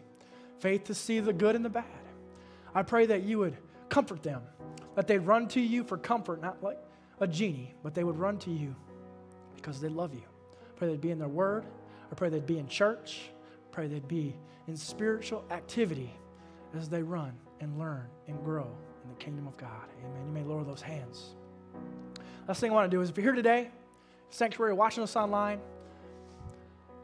[0.57, 1.85] faith to see the good and the bad.
[2.73, 3.55] I pray that you would
[3.87, 4.41] comfort them,
[4.95, 6.79] that they'd run to you for comfort, not like
[7.19, 8.75] a genie, but they would run to you
[9.55, 10.23] because they love you.
[10.23, 11.65] I pray they'd be in their word.
[12.11, 13.29] I pray they'd be in church.
[13.31, 14.35] I pray they'd be
[14.67, 16.11] in spiritual activity
[16.75, 19.87] as they run and learn and grow in the kingdom of God.
[20.03, 20.25] Amen.
[20.25, 21.35] You may lower those hands.
[22.49, 23.69] Last thing I want to do is if you're here today,
[24.31, 25.59] sanctuary, watching us online,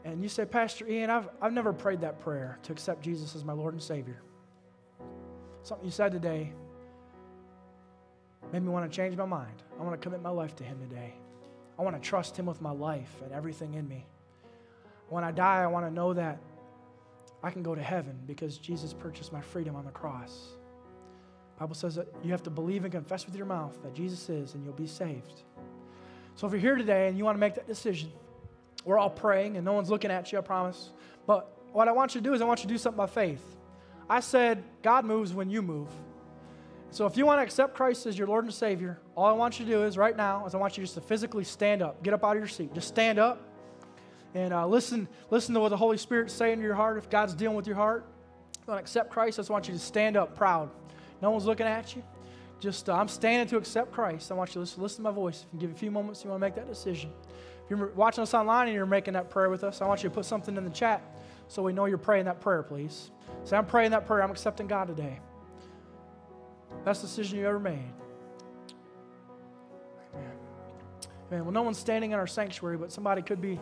[0.04, 3.44] and you say, Pastor Ian, I've, I've never prayed that prayer to accept Jesus as
[3.44, 4.20] my Lord and Savior.
[5.62, 6.52] Something you said today
[8.52, 9.62] made me want to change my mind.
[9.78, 11.14] I want to commit my life to Him today.
[11.78, 14.04] I want to trust Him with my life and everything in me.
[15.10, 16.40] When I die, I want to know that
[17.44, 20.55] I can go to heaven because Jesus purchased my freedom on the cross.
[21.58, 24.54] Bible says that you have to believe and confess with your mouth that Jesus is,
[24.54, 25.42] and you'll be saved.
[26.34, 28.12] So if you're here today and you want to make that decision,
[28.84, 30.90] we're all praying and no one's looking at you, I promise.
[31.26, 33.06] But what I want you to do is I want you to do something by
[33.06, 33.42] faith.
[34.08, 35.88] I said, God moves when you move.
[36.90, 39.58] So if you want to accept Christ as your Lord and Savior, all I want
[39.58, 42.02] you to do is right now is I want you just to physically stand up.
[42.02, 42.72] Get up out of your seat.
[42.74, 43.40] Just stand up
[44.34, 46.98] and uh, listen, listen to what the Holy Spirit's saying to your heart.
[46.98, 48.04] If God's dealing with your heart,
[48.54, 50.70] you want to accept Christ, I just want you to stand up proud.
[51.22, 52.02] No one's looking at you.
[52.60, 54.32] Just, uh, I'm standing to accept Christ.
[54.32, 55.44] I want you to listen, listen to my voice.
[55.46, 57.12] If you give a few moments, you want to make that decision.
[57.64, 60.08] If you're watching us online and you're making that prayer with us, I want you
[60.08, 61.02] to put something in the chat
[61.48, 63.10] so we know you're praying that prayer, please.
[63.44, 64.22] Say, I'm praying that prayer.
[64.22, 65.20] I'm accepting God today.
[66.84, 67.90] Best decision you ever made.
[70.14, 70.30] Amen.
[71.28, 71.44] Amen.
[71.44, 73.60] Well, no one's standing in our sanctuary, but somebody could be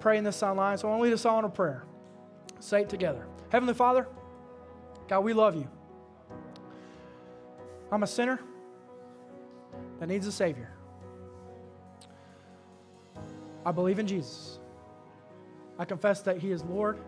[0.00, 0.78] praying this online.
[0.78, 1.84] So I want to lead us all in a prayer.
[2.60, 3.26] Say it together.
[3.50, 4.08] Heavenly Father,
[5.08, 5.68] God, we love you.
[7.94, 8.40] I'm a sinner
[10.00, 10.68] that needs a Savior.
[13.64, 14.58] I believe in Jesus.
[15.78, 16.98] I confess that He is Lord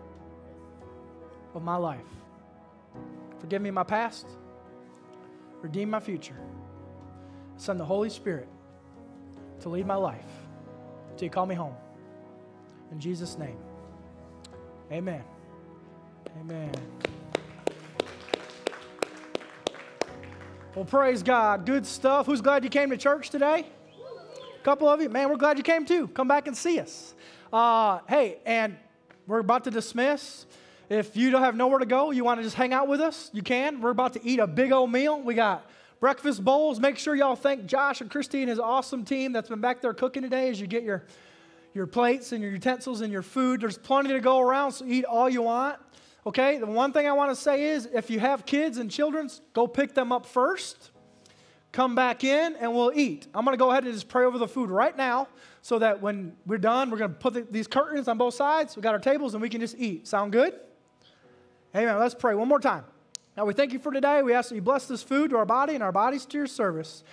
[1.53, 1.99] of my life.
[3.39, 4.27] Forgive me my past,
[5.61, 6.39] redeem my future.
[7.57, 8.47] Send the Holy Spirit
[9.59, 10.23] to lead my life
[11.11, 11.75] until you call me home.
[12.93, 13.57] In Jesus' name,
[14.89, 15.25] amen.
[16.39, 16.71] Amen.
[20.77, 21.65] Well, praise God.
[21.65, 22.27] Good stuff.
[22.27, 23.65] Who's glad you came to church today?
[23.65, 25.09] A couple of you.
[25.09, 26.07] Man, we're glad you came too.
[26.09, 27.15] Come back and see us.
[27.51, 28.77] Uh, hey, and
[29.25, 30.45] we're about to dismiss.
[30.87, 33.31] If you don't have nowhere to go, you want to just hang out with us,
[33.33, 33.81] you can.
[33.81, 35.19] We're about to eat a big old meal.
[35.19, 35.67] We got
[35.99, 36.79] breakfast bowls.
[36.79, 39.95] Make sure y'all thank Josh and Christy and his awesome team that's been back there
[39.95, 41.05] cooking today as you get your,
[41.73, 43.61] your plates and your utensils and your food.
[43.61, 45.79] There's plenty to go around, so eat all you want.
[46.27, 49.29] Okay, the one thing I want to say is if you have kids and children,
[49.53, 50.91] go pick them up first.
[51.71, 53.27] Come back in and we'll eat.
[53.33, 55.29] I'm going to go ahead and just pray over the food right now
[55.61, 58.75] so that when we're done, we're going to put the, these curtains on both sides.
[58.75, 60.05] We got our tables and we can just eat.
[60.05, 60.53] Sound good?
[61.73, 61.97] Amen.
[61.97, 62.83] Let's pray one more time.
[63.37, 64.21] Now we thank you for today.
[64.21, 66.47] We ask that you bless this food to our body and our bodies to your
[66.47, 67.05] service.